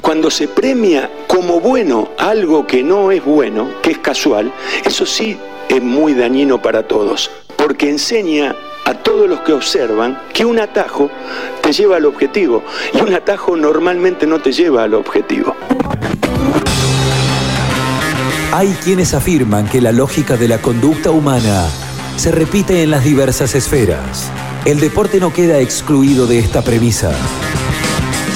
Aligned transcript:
Cuando 0.00 0.30
se 0.30 0.48
premia 0.48 1.10
como 1.26 1.60
bueno 1.60 2.08
algo 2.18 2.66
que 2.66 2.82
no 2.82 3.10
es 3.10 3.24
bueno, 3.24 3.68
que 3.82 3.92
es 3.92 3.98
casual, 3.98 4.52
eso 4.84 5.06
sí 5.06 5.38
es 5.68 5.82
muy 5.82 6.14
dañino 6.14 6.60
para 6.60 6.86
todos, 6.86 7.30
porque 7.56 7.88
enseña 7.88 8.56
a 8.84 8.94
todos 8.94 9.28
los 9.28 9.40
que 9.40 9.52
observan 9.52 10.20
que 10.32 10.44
un 10.44 10.58
atajo 10.58 11.10
te 11.60 11.72
lleva 11.72 11.96
al 11.96 12.06
objetivo 12.06 12.62
y 12.94 13.00
un 13.00 13.14
atajo 13.14 13.56
normalmente 13.56 14.26
no 14.26 14.40
te 14.40 14.52
lleva 14.52 14.84
al 14.84 14.94
objetivo. 14.94 15.54
Hay 18.52 18.68
quienes 18.82 19.12
afirman 19.12 19.68
que 19.68 19.80
la 19.80 19.92
lógica 19.92 20.36
de 20.36 20.48
la 20.48 20.58
conducta 20.58 21.10
humana 21.10 21.66
se 22.16 22.32
repite 22.32 22.82
en 22.82 22.90
las 22.90 23.04
diversas 23.04 23.54
esferas. 23.54 24.30
El 24.64 24.80
deporte 24.80 25.20
no 25.20 25.32
queda 25.32 25.60
excluido 25.60 26.26
de 26.26 26.38
esta 26.38 26.62
premisa. 26.62 27.12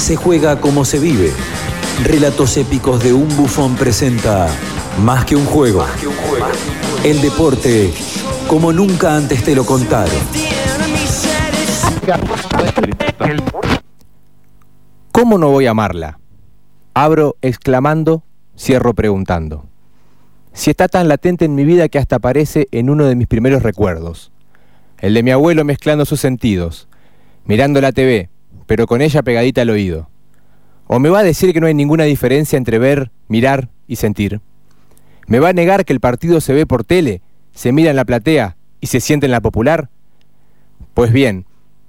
Se 0.00 0.16
juega 0.16 0.58
como 0.58 0.86
se 0.86 0.98
vive. 0.98 1.30
Relatos 2.02 2.56
épicos 2.56 3.04
de 3.04 3.12
un 3.12 3.28
bufón 3.36 3.77
presenta 3.77 4.48
Más 5.04 5.27
que 5.27 5.36
un 5.36 5.45
juego. 5.45 5.84
El 7.04 7.20
deporte 7.20 7.92
como 8.48 8.72
nunca 8.72 9.14
antes 9.14 9.44
te 9.44 9.55
lo 9.55 9.64
contaron. 9.64 10.10
¿Cómo 15.12 15.36
no 15.36 15.50
voy 15.50 15.66
a 15.66 15.72
amarla? 15.72 16.19
Abro 16.94 17.36
exclamando, 17.42 18.24
cierro 18.56 18.94
preguntando. 18.94 19.66
Si 20.55 20.70
está 20.70 20.88
tan 20.88 21.08
latente 21.08 21.44
en 21.44 21.55
mi 21.55 21.64
vida 21.64 21.91
que 21.91 21.98
hasta 21.98 22.16
aparece 22.16 22.69
en 22.72 22.88
uno 22.88 23.05
de 23.05 23.16
mis 23.16 23.27
primeros 23.27 23.62
recuerdos. 23.62 24.32
El 24.98 25.12
de 25.12 25.22
mi 25.22 25.30
abuelo 25.30 25.62
mezclando 25.64 26.06
sus 26.06 26.20
sentidos, 26.20 26.88
mirando 27.44 27.82
la 27.82 27.92
TV, 27.92 28.30
pero 28.70 28.87
con 28.87 29.02
ella 29.02 29.24
pegadita 29.24 29.62
al 29.62 29.70
oído. 29.70 30.09
¿O 30.87 31.01
me 31.01 31.09
va 31.09 31.19
a 31.19 31.24
decir 31.24 31.52
que 31.52 31.61
no 31.61 31.66
hay 31.66 31.74
ninguna 31.74 32.05
diferencia 32.05 32.56
entre 32.56 32.78
ver, 32.78 33.11
mirar 33.27 33.69
y 33.89 33.97
sentir? 33.97 34.42
¿Me 35.27 35.41
va 35.41 35.48
a 35.48 35.53
negar 35.53 35.84
que 35.84 35.92
el 35.92 35.98
partido 35.98 36.41
se 36.41 36.53
ve 36.53 36.67
por 36.67 36.84
tele, 36.84 37.20
se 37.50 37.72
mira 37.72 37.91
en 37.91 37.97
la 37.97 38.05
platea 38.05 38.56
y 38.81 38.86
se 38.86 39.00
siente 39.00 39.27
en 39.27 39.33
la 39.33 39.41
popular? 39.41 39.91
Pues 40.94 41.11
bien, 41.11 41.47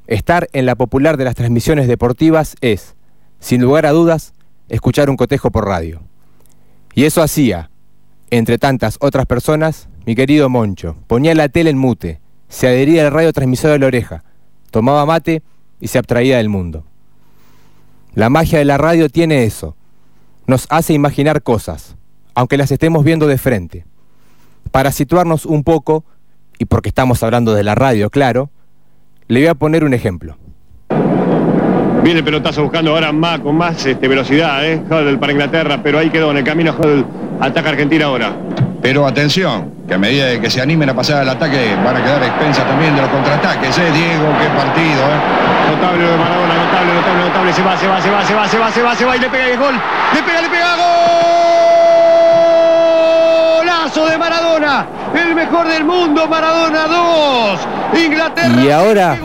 estar 0.08 0.48
en 0.54 0.66
la 0.66 0.74
popular 0.74 1.18
de 1.18 1.26
las 1.26 1.36
transmisiones 1.36 1.88
deportivas 1.88 2.56
es, 2.62 2.96
sin 3.40 3.62
lugar 3.62 3.86
a 3.86 3.92
dudas, 3.92 4.34
escuchar 4.68 5.12
un 5.12 5.18
cotejo 5.18 5.52
por 5.52 5.68
radio. 5.68 6.02
Y 6.96 7.04
eso 7.04 7.22
hacía, 7.22 7.70
entre 8.32 8.58
tantas 8.58 8.98
otras 9.02 9.28
personas, 9.28 9.88
mi 10.08 10.16
querido 10.16 10.50
Moncho. 10.50 10.96
Ponía 11.06 11.36
la 11.36 11.48
tele 11.48 11.70
en 11.70 11.78
mute, 11.78 12.22
se 12.50 12.68
adhería 12.68 13.06
al 13.06 13.14
radio 13.14 13.32
transmisor 13.34 13.70
de 13.70 13.78
la 13.78 13.86
oreja, 13.86 14.24
tomaba 14.72 15.06
mate 15.06 15.44
y 15.82 15.88
se 15.88 15.98
abstraía 15.98 16.38
del 16.38 16.48
mundo. 16.48 16.86
La 18.14 18.30
magia 18.30 18.60
de 18.60 18.66
la 18.66 18.78
radio 18.78 19.10
tiene 19.10 19.44
eso. 19.44 19.76
Nos 20.48 20.68
hace 20.70 20.94
imaginar 20.94 21.42
cosas, 21.42 21.98
aunque 22.36 22.58
las 22.58 22.72
estemos 22.72 23.04
viendo 23.04 23.28
de 23.28 23.38
frente. 23.38 23.86
Para 24.72 24.92
situarnos 24.92 25.46
un 25.46 25.64
poco, 25.64 26.06
y 26.58 26.66
porque 26.66 26.90
estamos 26.90 27.24
hablando 27.24 27.54
de 27.54 27.64
la 27.64 27.76
radio, 27.76 28.10
claro, 28.10 28.50
le 29.28 29.42
voy 29.42 29.48
a 29.48 29.56
poner 29.56 29.84
un 29.84 29.94
ejemplo. 29.94 30.38
Viene 32.04 32.20
el 32.20 32.26
pelotazo 32.26 32.64
buscando 32.64 32.92
ahora 32.92 33.12
más, 33.12 33.40
con 33.40 33.56
más 33.56 33.86
este, 33.86 34.08
velocidad, 34.08 34.66
¿eh? 34.68 34.82
Huddle 34.86 35.18
para 35.18 35.32
Inglaterra, 35.32 35.82
pero 35.84 36.00
ahí 36.00 36.10
quedó 36.10 36.32
en 36.32 36.38
el 36.38 36.44
camino 36.44 36.76
Huddle. 36.78 37.06
Ataca 37.40 37.70
Argentina 37.70 38.06
ahora. 38.06 38.36
Pero 38.82 39.06
atención, 39.06 39.72
que 39.88 39.94
a 39.94 39.98
medida 40.00 40.26
de 40.26 40.42
que 40.42 40.50
se 40.50 40.60
animen 40.60 40.90
a 40.90 40.96
pasar 40.96 41.22
al 41.22 41.30
ataque 41.30 41.76
van 41.86 41.96
a 41.98 42.04
quedar 42.04 42.24
expensas 42.24 42.66
también 42.68 42.96
de 42.96 43.02
los 43.02 43.12
contraataques, 43.12 43.78
¿eh? 43.78 43.92
Diego, 43.92 44.26
qué 44.42 44.48
partido, 44.58 45.02
¿eh? 45.06 45.20
Notable 45.72 46.04
lo 46.04 46.12
de 46.12 46.18
Maradona, 46.18 46.56
notable, 46.56 46.94
notable, 46.96 47.24
notable. 47.26 47.54
Se 47.54 47.62
va, 47.62 47.78
se 47.78 47.88
va, 47.88 48.02
se 48.02 48.10
va, 48.10 48.26
se 48.26 48.34
va, 48.34 48.48
se 48.48 48.58
va, 48.58 48.72
se 48.72 48.82
va, 48.82 48.96
se 48.96 49.06
va 49.06 49.16
y 49.18 49.20
le 49.20 49.30
pega 49.30 49.48
el 49.50 49.60
gol. 49.60 49.76
Le 50.14 50.24
pega, 50.24 50.42
le 50.42 50.50
pega 50.50 50.76
golazo 53.60 54.08
de 54.08 54.18
Maradona. 54.18 54.88
El 55.14 55.36
mejor 55.36 55.68
del 55.68 55.86
mundo, 55.86 56.28
Maradona 56.28 56.88
2. 56.88 57.60
Inglaterra. 58.04 58.64
Y 58.64 58.72
ahora 58.72 59.18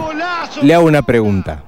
le 0.60 0.74
hago 0.74 0.84
una 0.84 1.00
pregunta. 1.00 1.62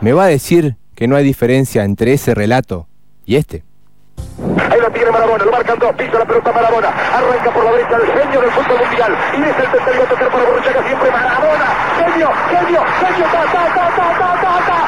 ¿Me 0.00 0.12
va 0.12 0.24
a 0.24 0.28
decir 0.28 0.76
que 0.96 1.06
no 1.06 1.14
hay 1.14 1.22
diferencia 1.24 1.84
entre 1.84 2.14
ese 2.14 2.34
relato 2.34 2.88
y 3.24 3.36
este? 3.36 3.69
Tiene 4.92 5.10
Maradona, 5.12 5.44
lo 5.44 5.52
marcan 5.52 5.78
dos, 5.78 5.92
pisa 5.94 6.18
la 6.18 6.24
pelota 6.24 6.52
Maradona, 6.52 6.88
arranca 6.88 7.50
por 7.50 7.64
la 7.64 7.70
derecha 7.72 7.96
el 7.96 8.06
genio 8.06 8.40
del 8.40 8.50
fútbol 8.50 8.78
mundial, 8.80 9.16
y 9.32 9.42
es 9.42 9.58
el 9.58 9.70
tercero 9.70 10.02
a 10.02 10.06
tocar 10.06 10.28
para 10.28 10.44
Borruchaga 10.44 10.82
siempre 10.82 11.10
Maradona, 11.10 11.66
genio, 11.96 12.30
genio, 12.50 12.84
genio, 13.00 13.26
ta, 13.30 13.44
ta, 13.44 13.64
ta, 13.74 13.84
ta, 13.96 14.06
ta, 14.18 14.30
ta, 14.40 14.52
ta. 14.66 14.78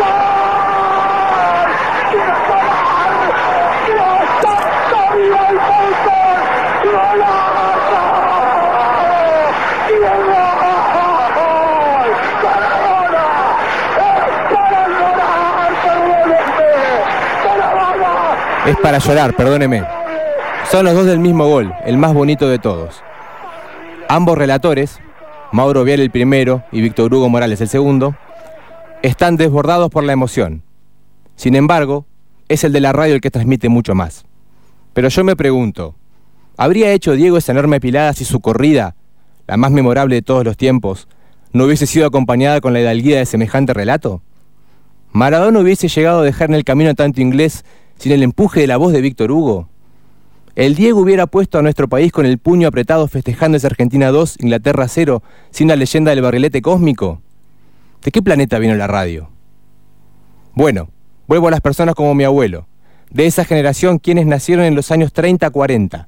¡Gol! 0.00 1.68
¡Quiero 2.10 2.32
acabar! 2.32 3.20
¡Quiero 3.84 4.06
estar 4.24 4.62
vivo 5.16 5.40
el 5.50 5.58
fútbol! 5.60 6.38
¡Golazo! 6.90 8.02
¡Quiero 9.86 10.12
gol! 10.26 12.08
¡Maradona! 12.42 13.24
¡Es 13.96 14.34
para 14.50 14.80
llorar! 14.88 15.70
¡Perdónenme! 15.82 16.80
¡Maradona! 17.44 18.49
Es 18.66 18.76
para 18.76 18.98
llorar, 18.98 19.34
perdóneme. 19.34 19.82
Son 20.70 20.84
los 20.84 20.94
dos 20.94 21.06
del 21.06 21.18
mismo 21.18 21.48
gol, 21.48 21.72
el 21.86 21.96
más 21.96 22.12
bonito 22.12 22.46
de 22.46 22.58
todos. 22.58 23.02
Ambos 24.08 24.36
relatores, 24.36 24.98
Mauro 25.50 25.82
Vial 25.82 26.00
el 26.00 26.10
primero 26.10 26.62
y 26.70 26.82
Víctor 26.82 27.12
Hugo 27.12 27.30
Morales 27.30 27.62
el 27.62 27.68
segundo, 27.68 28.14
están 29.02 29.36
desbordados 29.36 29.88
por 29.88 30.04
la 30.04 30.12
emoción. 30.12 30.62
Sin 31.36 31.56
embargo, 31.56 32.04
es 32.48 32.62
el 32.62 32.72
de 32.72 32.80
la 32.80 32.92
radio 32.92 33.14
el 33.14 33.22
que 33.22 33.30
transmite 33.30 33.70
mucho 33.70 33.94
más. 33.94 34.26
Pero 34.92 35.08
yo 35.08 35.24
me 35.24 35.36
pregunto, 35.36 35.94
¿habría 36.58 36.92
hecho 36.92 37.12
Diego 37.12 37.38
esa 37.38 37.52
enorme 37.52 37.80
pilada 37.80 38.12
si 38.12 38.26
su 38.26 38.40
corrida, 38.40 38.94
la 39.46 39.56
más 39.56 39.70
memorable 39.70 40.16
de 40.16 40.22
todos 40.22 40.44
los 40.44 40.58
tiempos, 40.58 41.08
no 41.52 41.64
hubiese 41.64 41.86
sido 41.86 42.06
acompañada 42.06 42.60
con 42.60 42.74
la 42.74 42.80
hidalguía 42.80 43.18
de 43.18 43.26
semejante 43.26 43.72
relato? 43.72 44.20
¿Maradona 45.12 45.60
hubiese 45.60 45.88
llegado 45.88 46.20
a 46.20 46.24
dejar 46.24 46.50
en 46.50 46.56
el 46.56 46.64
camino 46.64 46.94
tanto 46.94 47.22
inglés 47.22 47.64
sin 48.00 48.12
el 48.12 48.22
empuje 48.22 48.60
de 48.60 48.66
la 48.66 48.78
voz 48.78 48.94
de 48.94 49.02
Víctor 49.02 49.30
Hugo? 49.30 49.68
¿El 50.56 50.74
Diego 50.74 51.00
hubiera 51.00 51.26
puesto 51.26 51.58
a 51.58 51.62
nuestro 51.62 51.86
país 51.86 52.10
con 52.12 52.24
el 52.24 52.38
puño 52.38 52.66
apretado 52.66 53.06
festejando 53.08 53.58
esa 53.58 53.66
Argentina 53.66 54.08
2, 54.10 54.38
Inglaterra 54.40 54.88
0, 54.88 55.22
sin 55.50 55.68
la 55.68 55.76
leyenda 55.76 56.10
del 56.10 56.22
barrilete 56.22 56.62
cósmico? 56.62 57.20
¿De 58.02 58.10
qué 58.10 58.22
planeta 58.22 58.58
vino 58.58 58.74
la 58.74 58.86
radio? 58.86 59.28
Bueno, 60.54 60.88
vuelvo 61.28 61.48
a 61.48 61.50
las 61.50 61.60
personas 61.60 61.94
como 61.94 62.14
mi 62.14 62.24
abuelo, 62.24 62.66
de 63.10 63.26
esa 63.26 63.44
generación 63.44 63.98
quienes 63.98 64.24
nacieron 64.24 64.64
en 64.64 64.74
los 64.74 64.90
años 64.90 65.12
30-40, 65.12 66.06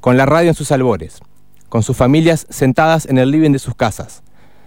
con 0.00 0.16
la 0.16 0.24
radio 0.24 0.48
en 0.48 0.54
sus 0.54 0.72
albores, 0.72 1.20
con 1.68 1.82
sus 1.82 1.98
familias 1.98 2.46
sentadas 2.48 3.04
en 3.04 3.18
el 3.18 3.30
living 3.30 3.50
de 3.52 3.58
sus 3.58 3.74
casas, 3.74 4.22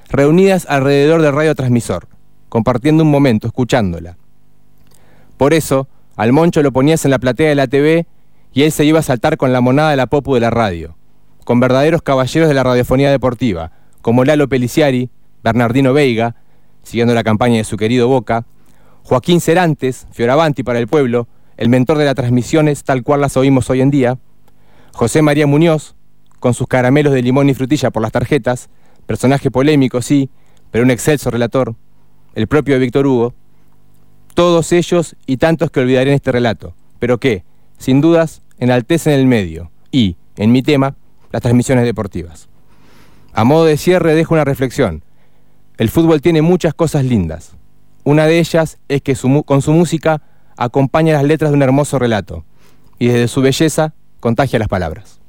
reunidas 0.08 0.68
alrededor 0.70 1.24
del 1.24 1.34
radiotransmisor, 1.34 2.08
compartiendo 2.48 3.04
un 3.04 3.10
momento, 3.10 3.48
escuchándola. 3.48 4.18
Por 5.36 5.56
eso, 5.56 5.88
al 6.16 6.32
Moncho 6.32 6.62
lo 6.62 6.72
ponías 6.72 7.06
en 7.06 7.12
la 7.12 7.20
platea 7.20 7.50
de 7.50 7.56
la 7.56 7.68
TV 7.68 8.06
y 8.54 8.64
él 8.64 8.72
se 8.72 8.86
iba 8.86 9.00
a 9.00 9.04
saltar 9.04 9.38
con 9.38 9.52
la 9.52 9.62
monada 9.62 9.90
de 9.90 9.98
la 9.98 10.08
popu 10.08 10.36
de 10.36 10.40
la 10.40 10.50
radio, 10.50 10.96
con 11.44 11.60
verdaderos 11.60 12.02
caballeros 12.02 12.48
de 12.48 12.54
la 12.54 12.64
radiofonía 12.64 13.10
deportiva, 13.10 13.72
como 14.02 14.24
Lalo 14.24 14.48
Peliciari, 14.48 15.10
Bernardino 15.44 15.94
Veiga, 15.94 16.36
siguiendo 16.84 17.14
la 17.14 17.24
campaña 17.24 17.58
de 17.58 17.64
su 17.64 17.78
querido 17.78 18.08
Boca, 18.08 18.46
Joaquín 19.04 19.42
Cerantes, 19.42 20.08
Fioravanti 20.12 20.64
para 20.64 20.80
el 20.80 20.88
pueblo, 20.88 21.28
el 21.58 21.70
mentor 21.70 21.98
de 21.98 22.06
las 22.06 22.16
transmisiones 22.16 22.84
tal 22.84 23.04
cual 23.04 23.22
las 23.22 23.36
oímos 23.36 23.70
hoy 23.70 23.82
en 23.82 23.90
día, 23.90 24.18
José 24.94 25.22
María 25.22 25.48
Muñoz, 25.48 25.96
con 26.40 26.54
sus 26.54 26.68
caramelos 26.68 27.14
de 27.14 27.22
limón 27.22 27.50
y 27.50 27.54
frutilla 27.54 27.90
por 27.90 28.02
las 28.02 28.12
tarjetas, 28.12 28.70
personaje 29.06 29.50
polémico, 29.50 30.02
sí, 30.02 30.30
pero 30.72 30.84
un 30.84 30.92
excelso 30.92 31.32
relator, 31.32 31.76
el 32.36 32.48
propio 32.48 32.78
Víctor 32.80 33.08
Hugo, 33.08 33.34
todos 34.34 34.72
ellos 34.72 35.16
y 35.26 35.38
tantos 35.38 35.72
que 35.72 35.80
olvidaré 35.80 36.12
en 36.12 36.16
este 36.16 36.32
relato, 36.32 36.76
pero 37.00 37.20
que, 37.20 37.44
sin 37.78 38.02
dudas, 38.02 38.42
enaltecen 38.60 39.14
el 39.14 39.26
medio 39.26 39.72
y, 39.92 40.16
en 40.36 40.52
mi 40.52 40.64
tema, 40.64 40.96
las 41.32 41.42
transmisiones 41.42 41.86
deportivas. 41.86 42.50
A 43.34 43.44
modo 43.44 43.66
de 43.66 43.78
cierre 43.78 44.16
dejo 44.16 44.36
una 44.36 44.46
reflexión. 44.46 45.04
El 45.78 45.90
fútbol 45.90 46.22
tiene 46.22 46.42
muchas 46.42 46.74
cosas 46.74 47.04
lindas. 47.06 47.56
Una 48.04 48.28
de 48.28 48.40
ellas 48.40 48.78
es 48.90 49.02
que 49.02 49.16
con 49.46 49.62
su 49.62 49.72
música 49.72 50.22
acompaña 50.56 51.14
las 51.14 51.24
letras 51.24 51.52
de 51.52 51.58
un 51.58 51.64
hermoso 51.64 51.98
relato 51.98 52.46
y 53.00 53.08
desde 53.08 53.28
su 53.28 53.42
belleza 53.42 53.94
contagia 54.20 54.60
las 54.60 54.68
palabras. 54.68 55.23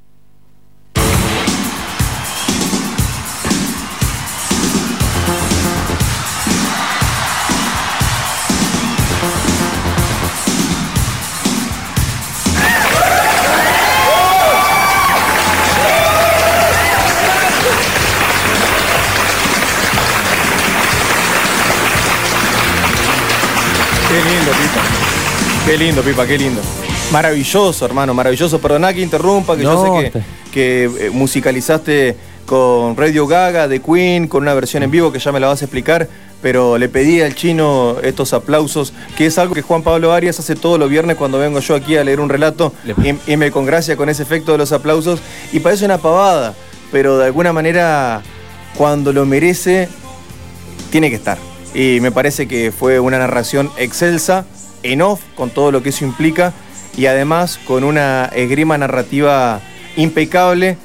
Qué 24.14 24.20
lindo, 24.20 24.52
Pipa. 24.52 25.66
Qué 25.66 25.76
lindo, 25.76 26.02
Pipa, 26.02 26.24
qué 26.24 26.38
lindo. 26.38 26.60
Maravilloso, 27.10 27.84
hermano, 27.84 28.14
maravilloso. 28.14 28.60
Perdoná 28.60 28.94
que 28.94 29.00
interrumpa, 29.00 29.56
que 29.56 29.64
No, 29.64 29.74
yo 29.74 30.00
sé 30.02 30.22
que, 30.52 30.84
eh, 30.84 31.10
musicalizaste 31.10 32.16
con 32.46 32.96
Radio 32.96 33.26
Gaga 33.26 33.66
de 33.66 33.80
Queen, 33.82 34.28
con 34.28 34.44
una 34.44 34.54
versión 34.54 34.84
en 34.84 34.92
vivo 34.92 35.10
que 35.10 35.18
ya 35.18 35.32
me 35.32 35.40
la 35.40 35.48
vas 35.48 35.62
a 35.62 35.64
explicar, 35.64 36.08
pero 36.40 36.78
le 36.78 36.88
pedí 36.88 37.22
al 37.22 37.34
chino 37.34 37.96
estos 38.04 38.32
aplausos, 38.34 38.92
que 39.16 39.26
es 39.26 39.36
algo 39.36 39.52
que 39.52 39.62
Juan 39.62 39.82
Pablo 39.82 40.12
Arias 40.12 40.38
hace 40.38 40.54
todos 40.54 40.78
los 40.78 40.88
viernes 40.88 41.16
cuando 41.16 41.40
vengo 41.40 41.58
yo 41.58 41.74
aquí 41.74 41.96
a 41.96 42.04
leer 42.04 42.20
un 42.20 42.28
relato 42.28 42.72
y, 43.02 43.32
y 43.32 43.36
me 43.36 43.50
congracia 43.50 43.96
con 43.96 44.08
ese 44.10 44.22
efecto 44.22 44.52
de 44.52 44.58
los 44.58 44.70
aplausos 44.70 45.18
y 45.52 45.58
parece 45.58 45.86
una 45.86 45.98
pavada, 45.98 46.54
pero 46.92 47.18
de 47.18 47.24
alguna 47.24 47.52
manera 47.52 48.22
cuando 48.76 49.12
lo 49.12 49.26
merece 49.26 49.88
tiene 50.92 51.10
que 51.10 51.16
estar. 51.16 51.53
Y 51.74 51.98
me 52.00 52.12
parece 52.12 52.46
que 52.46 52.72
fue 52.72 53.00
una 53.00 53.18
narración 53.18 53.70
excelsa, 53.76 54.46
en 54.82 55.02
off, 55.02 55.20
con 55.34 55.50
todo 55.50 55.72
lo 55.72 55.82
que 55.82 55.88
eso 55.88 56.04
implica, 56.04 56.52
y 56.96 57.06
además 57.06 57.58
con 57.66 57.82
una 57.84 58.26
esgrima 58.34 58.78
narrativa 58.78 59.60
impecable 59.96 60.76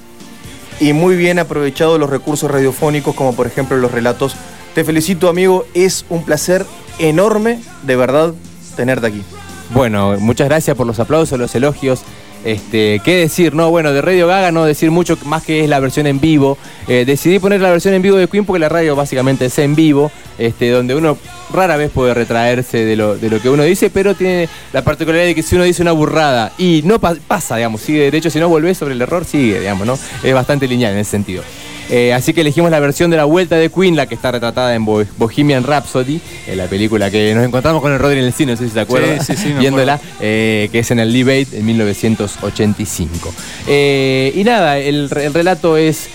y 0.79 0.93
muy 0.93 1.15
bien 1.15 1.39
aprovechado 1.39 1.97
los 1.97 2.09
recursos 2.09 2.49
radiofónicos, 2.49 3.15
como 3.15 3.35
por 3.35 3.47
ejemplo 3.47 3.77
los 3.77 3.91
relatos. 3.91 4.35
Te 4.73 4.83
felicito, 4.83 5.29
amigo, 5.29 5.65
es 5.73 6.05
un 6.09 6.23
placer 6.23 6.65
enorme, 6.99 7.59
de 7.83 7.95
verdad, 7.95 8.33
tenerte 8.75 9.07
aquí. 9.07 9.23
Bueno, 9.71 10.15
muchas 10.19 10.47
gracias 10.47 10.75
por 10.75 10.87
los 10.87 10.99
aplausos, 10.99 11.37
los 11.37 11.53
elogios. 11.53 12.01
Este, 12.45 13.01
¿Qué 13.03 13.17
decir? 13.17 13.53
No, 13.53 13.69
bueno, 13.69 13.91
de 13.91 14.01
Radio 14.01 14.25
Gaga 14.27 14.51
no 14.51 14.63
decir 14.63 14.91
mucho 14.91 15.17
más 15.25 15.43
que 15.43 15.63
es 15.63 15.69
la 15.69 15.79
versión 15.79 16.07
en 16.07 16.19
vivo. 16.21 16.57
Eh, 16.87 17.03
decidí 17.05 17.37
poner 17.39 17.59
la 17.61 17.69
versión 17.71 17.93
en 17.93 18.01
vivo 18.01 18.15
de 18.17 18.27
Queen 18.27 18.45
porque 18.45 18.59
la 18.59 18.69
radio 18.69 18.95
básicamente 18.95 19.45
es 19.45 19.59
en 19.59 19.75
vivo, 19.75 20.09
este, 20.37 20.69
donde 20.69 20.95
uno 20.95 21.17
rara 21.53 21.75
vez 21.77 21.91
puede 21.91 22.13
retraerse 22.13 22.85
de 22.85 22.95
lo, 22.95 23.17
de 23.17 23.29
lo 23.29 23.41
que 23.41 23.49
uno 23.49 23.63
dice, 23.63 23.89
pero 23.89 24.15
tiene 24.15 24.47
la 24.71 24.83
particularidad 24.83 25.25
de 25.27 25.35
que 25.35 25.43
si 25.43 25.55
uno 25.55 25.65
dice 25.65 25.81
una 25.81 25.91
burrada 25.91 26.53
y 26.57 26.81
no 26.85 26.99
pa- 26.99 27.15
pasa, 27.27 27.57
digamos, 27.57 27.81
sigue 27.81 28.01
derecho, 28.03 28.29
si 28.29 28.39
no 28.39 28.47
volvés 28.47 28.77
sobre 28.77 28.93
el 28.93 29.01
error, 29.01 29.25
sigue, 29.25 29.59
digamos, 29.59 29.85
¿no? 29.85 29.99
Es 30.23 30.33
bastante 30.33 30.67
lineal 30.67 30.93
en 30.93 30.99
ese 30.99 31.11
sentido. 31.11 31.43
Eh, 31.89 32.13
así 32.13 32.33
que 32.33 32.41
elegimos 32.41 32.69
la 32.71 32.79
versión 32.79 33.09
de 33.09 33.17
la 33.17 33.25
vuelta 33.25 33.55
de 33.55 33.69
Queen, 33.69 33.95
la 33.95 34.05
que 34.07 34.15
está 34.15 34.31
retratada 34.31 34.75
en 34.75 34.85
Bo- 34.85 35.03
Bohemian 35.17 35.63
Rhapsody, 35.63 36.21
en 36.47 36.57
la 36.57 36.67
película 36.67 37.09
que 37.09 37.33
nos 37.33 37.43
encontramos 37.45 37.81
con 37.81 37.91
el 37.91 37.99
Rodri 37.99 38.19
en 38.19 38.25
el 38.25 38.33
cine, 38.33 38.51
no 38.53 38.57
sé 38.57 38.65
si 38.65 38.71
se 38.71 38.79
acuerdan, 38.79 39.19
Sí, 39.25 39.35
sí, 39.35 39.43
sí, 39.43 39.53
me 39.53 39.59
viéndola, 39.59 39.99
eh, 40.19 40.69
que 40.71 40.79
es 40.79 40.91
en 40.91 40.99
el 40.99 41.11
Debate 41.11 41.47
en 41.57 41.65
1985. 41.65 43.33
Eh, 43.67 44.31
y 44.35 44.43
nada, 44.43 44.77
el, 44.77 45.09
re- 45.09 45.25
el 45.25 45.33
relato 45.33 45.77
es, 45.77 46.09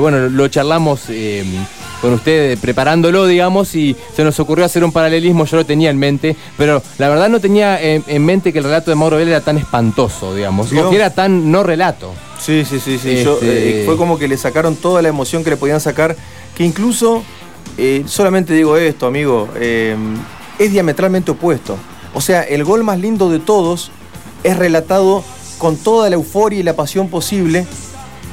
bueno, 0.00 0.28
lo 0.28 0.48
charlamos 0.48 1.02
con 2.02 2.12
ustedes 2.12 2.58
preparándolo, 2.58 3.26
digamos, 3.26 3.74
y 3.76 3.96
se 4.14 4.24
nos 4.24 4.38
ocurrió 4.40 4.64
hacer 4.66 4.84
un 4.84 4.92
paralelismo, 4.92 5.46
yo 5.46 5.56
lo 5.56 5.64
tenía 5.64 5.88
en 5.88 5.98
mente, 5.98 6.36
pero 6.58 6.82
la 6.98 7.08
verdad 7.08 7.28
no 7.30 7.40
tenía 7.40 7.80
en, 7.80 8.04
en 8.08 8.24
mente 8.26 8.52
que 8.52 8.58
el 8.58 8.64
relato 8.64 8.90
de 8.90 8.96
Mauro 8.96 9.16
Vélez 9.16 9.30
era 9.36 9.40
tan 9.40 9.56
espantoso, 9.56 10.34
digamos, 10.34 10.70
¿Vio? 10.70 10.88
o 10.88 10.90
que 10.90 10.96
era 10.96 11.10
tan 11.10 11.50
no 11.52 11.62
relato. 11.62 12.12
Sí, 12.40 12.64
sí, 12.68 12.80
sí, 12.80 12.98
sí. 12.98 13.22
Yo, 13.22 13.34
Este- 13.34 13.82
eh, 13.82 13.86
fue 13.86 13.96
como 13.96 14.18
que 14.18 14.26
le 14.26 14.36
sacaron 14.36 14.74
toda 14.74 15.00
la 15.00 15.08
emoción 15.08 15.44
que 15.44 15.50
le 15.50 15.56
podían 15.56 15.80
sacar, 15.80 16.16
que 16.56 16.64
incluso, 16.64 17.22
eh, 17.78 18.02
solamente 18.06 18.52
digo 18.52 18.76
esto, 18.76 19.06
amigo, 19.06 19.48
eh, 19.56 19.96
es 20.58 20.72
diametralmente 20.72 21.30
opuesto. 21.30 21.76
O 22.14 22.20
sea, 22.20 22.42
el 22.42 22.64
gol 22.64 22.82
más 22.82 22.98
lindo 22.98 23.30
de 23.30 23.38
todos 23.38 23.92
es 24.42 24.56
relatado 24.56 25.22
con 25.58 25.76
toda 25.76 26.10
la 26.10 26.16
euforia 26.16 26.58
y 26.58 26.62
la 26.64 26.74
pasión 26.74 27.08
posible 27.08 27.64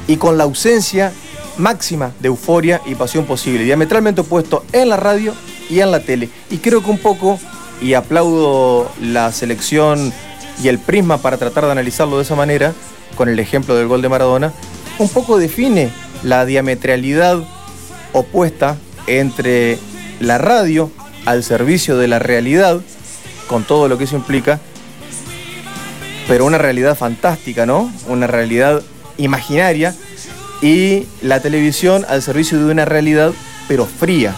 y 0.07 0.17
con 0.17 0.39
la 0.39 0.45
ausencia 0.45 1.13
máxima 1.59 2.13
de 2.19 2.27
euforia 2.27 2.81
y 2.85 2.95
pasión 2.95 3.25
posible. 3.25 3.63
Diametralmente 3.63 4.21
opuesto 4.21 4.65
en 4.71 4.89
la 4.89 4.97
radio 4.97 5.33
y 5.69 5.81
en 5.81 5.91
la 5.91 5.99
tele. 5.99 6.29
Y 6.49 6.57
creo 6.57 6.83
que 6.83 6.89
un 6.89 6.97
poco, 6.97 7.39
y 7.81 7.93
aplaudo 7.93 8.89
la 9.01 9.31
selección 9.31 10.11
y 10.63 10.67
el 10.67 10.79
prisma 10.79 11.19
para 11.19 11.37
tratar 11.37 11.65
de 11.65 11.71
analizarlo 11.71 12.17
de 12.17 12.23
esa 12.23 12.35
manera, 12.35 12.73
con 13.15 13.29
el 13.29 13.39
ejemplo 13.39 13.75
del 13.75 13.87
gol 13.87 14.01
de 14.01 14.09
Maradona, 14.09 14.53
un 14.97 15.09
poco 15.09 15.37
define 15.37 15.89
la 16.23 16.45
diametralidad 16.45 17.43
opuesta 18.13 18.77
entre 19.07 19.77
la 20.19 20.37
radio 20.37 20.91
al 21.25 21.43
servicio 21.43 21.97
de 21.97 22.07
la 22.07 22.19
realidad, 22.19 22.81
con 23.47 23.63
todo 23.63 23.87
lo 23.87 23.97
que 23.97 24.05
eso 24.05 24.15
implica, 24.15 24.59
pero 26.27 26.45
una 26.45 26.57
realidad 26.57 26.95
fantástica, 26.95 27.65
¿no? 27.65 27.91
Una 28.07 28.27
realidad 28.27 28.81
imaginaria 29.17 29.95
y 30.61 31.05
la 31.21 31.41
televisión 31.41 32.05
al 32.07 32.21
servicio 32.21 32.57
de 32.57 32.71
una 32.71 32.85
realidad, 32.85 33.31
pero 33.67 33.85
fría, 33.85 34.35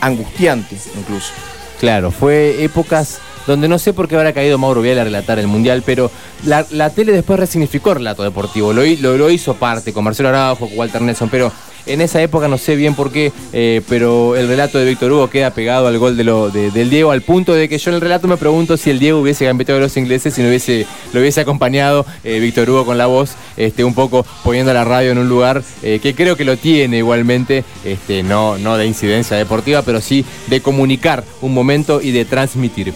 angustiante 0.00 0.76
incluso. 0.96 1.32
Claro, 1.80 2.10
fue 2.10 2.62
épocas 2.64 3.18
donde 3.46 3.68
no 3.68 3.78
sé 3.78 3.92
por 3.92 4.08
qué 4.08 4.16
habrá 4.16 4.32
caído 4.32 4.58
Mauro 4.58 4.82
Vial 4.82 4.98
a 4.98 5.04
relatar 5.04 5.38
el 5.38 5.46
Mundial, 5.46 5.82
pero 5.86 6.10
la, 6.44 6.66
la 6.70 6.90
tele 6.90 7.12
después 7.12 7.38
resignificó 7.38 7.90
el 7.90 7.96
relato 7.98 8.22
deportivo, 8.22 8.72
lo, 8.72 8.82
lo, 8.84 9.16
lo 9.16 9.30
hizo 9.30 9.54
parte 9.54 9.92
con 9.92 10.04
Marcelo 10.04 10.30
Araujo, 10.30 10.68
con 10.68 10.78
Walter 10.78 11.02
Nelson, 11.02 11.28
pero 11.28 11.52
en 11.86 12.00
esa 12.00 12.20
época 12.22 12.48
no 12.48 12.58
sé 12.58 12.76
bien 12.76 12.94
por 12.94 13.10
qué, 13.12 13.32
eh, 13.52 13.80
pero 13.88 14.36
el 14.36 14.48
relato 14.48 14.78
de 14.78 14.84
Víctor 14.84 15.12
Hugo 15.12 15.30
queda 15.30 15.50
pegado 15.50 15.86
al 15.86 15.98
gol 15.98 16.16
de 16.16 16.24
lo, 16.24 16.50
de- 16.50 16.70
del 16.70 16.90
Diego, 16.90 17.10
al 17.12 17.22
punto 17.22 17.54
de 17.54 17.68
que 17.68 17.78
yo 17.78 17.90
en 17.90 17.94
el 17.96 18.00
relato 18.00 18.28
me 18.28 18.36
pregunto 18.36 18.76
si 18.76 18.90
el 18.90 18.98
Diego 18.98 19.20
hubiese 19.20 19.44
gambeteado 19.44 19.78
a 19.80 19.82
los 19.84 19.96
ingleses, 19.96 20.34
si 20.34 20.42
no 20.42 20.48
hubiese, 20.48 20.86
lo 21.12 21.20
hubiese 21.20 21.40
acompañado 21.40 22.04
eh, 22.24 22.38
Víctor 22.40 22.68
Hugo 22.70 22.84
con 22.84 22.98
la 22.98 23.06
voz, 23.06 23.32
este, 23.56 23.84
un 23.84 23.94
poco 23.94 24.26
poniendo 24.44 24.72
la 24.74 24.84
radio 24.84 25.12
en 25.12 25.18
un 25.18 25.28
lugar 25.28 25.62
eh, 25.82 26.00
que 26.02 26.14
creo 26.14 26.36
que 26.36 26.44
lo 26.44 26.56
tiene 26.56 26.98
igualmente, 26.98 27.64
este, 27.84 28.22
no, 28.22 28.58
no 28.58 28.76
de 28.76 28.86
incidencia 28.86 29.36
deportiva, 29.36 29.82
pero 29.82 30.00
sí 30.00 30.24
de 30.48 30.60
comunicar 30.60 31.24
un 31.40 31.54
momento 31.54 32.00
y 32.02 32.10
de 32.10 32.24
transmitir. 32.24 32.92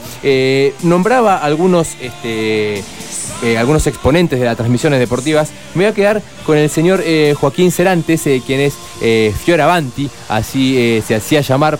Nombraba 0.83 1.37
algunos, 1.39 1.97
este, 2.01 2.83
algunos 3.59 3.87
exponentes 3.87 4.39
de 4.39 4.47
las 4.47 4.57
transmisiones 4.57 4.99
deportivas. 4.99 5.51
Me 5.75 5.85
voy 5.85 5.93
a 5.93 5.95
quedar 5.95 6.23
con 6.45 6.59
el 6.59 6.69
señor 6.71 7.03
Joaquín 7.39 7.71
Cerantes, 7.71 8.23
quien 8.47 8.61
es 8.61 8.75
eh, 9.01 9.35
Fioravanti, 9.45 10.11
así 10.29 10.77
eh, 10.79 11.03
se 11.07 11.15
hacía 11.15 11.41
llamar 11.41 11.79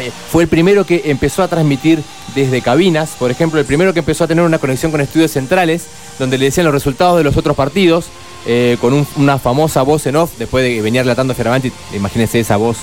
eh, 0.00 0.10
fue 0.30 0.44
el 0.44 0.48
primero 0.48 0.86
que 0.86 1.02
empezó 1.06 1.42
a 1.42 1.48
transmitir 1.48 2.02
desde 2.34 2.62
cabinas, 2.62 3.10
por 3.18 3.30
ejemplo, 3.32 3.58
el 3.58 3.66
primero 3.66 3.92
que 3.92 3.98
empezó 3.98 4.24
a 4.24 4.26
tener 4.28 4.44
una 4.44 4.58
conexión 4.58 4.92
con 4.92 5.00
estudios 5.00 5.32
centrales, 5.32 5.86
donde 6.20 6.38
le 6.38 6.44
decían 6.46 6.64
los 6.66 6.72
resultados 6.74 7.16
de 7.18 7.24
los 7.24 7.36
otros 7.36 7.56
partidos, 7.56 8.06
eh, 8.46 8.76
con 8.80 8.92
un- 8.94 9.06
una 9.16 9.38
famosa 9.40 9.82
voz 9.82 10.06
en 10.06 10.14
off, 10.14 10.30
después 10.38 10.62
de 10.62 10.80
venía 10.82 11.02
relatando 11.02 11.34
Fioravanti, 11.34 11.72
imagínense 11.94 12.38
esa 12.40 12.56
voz 12.56 12.76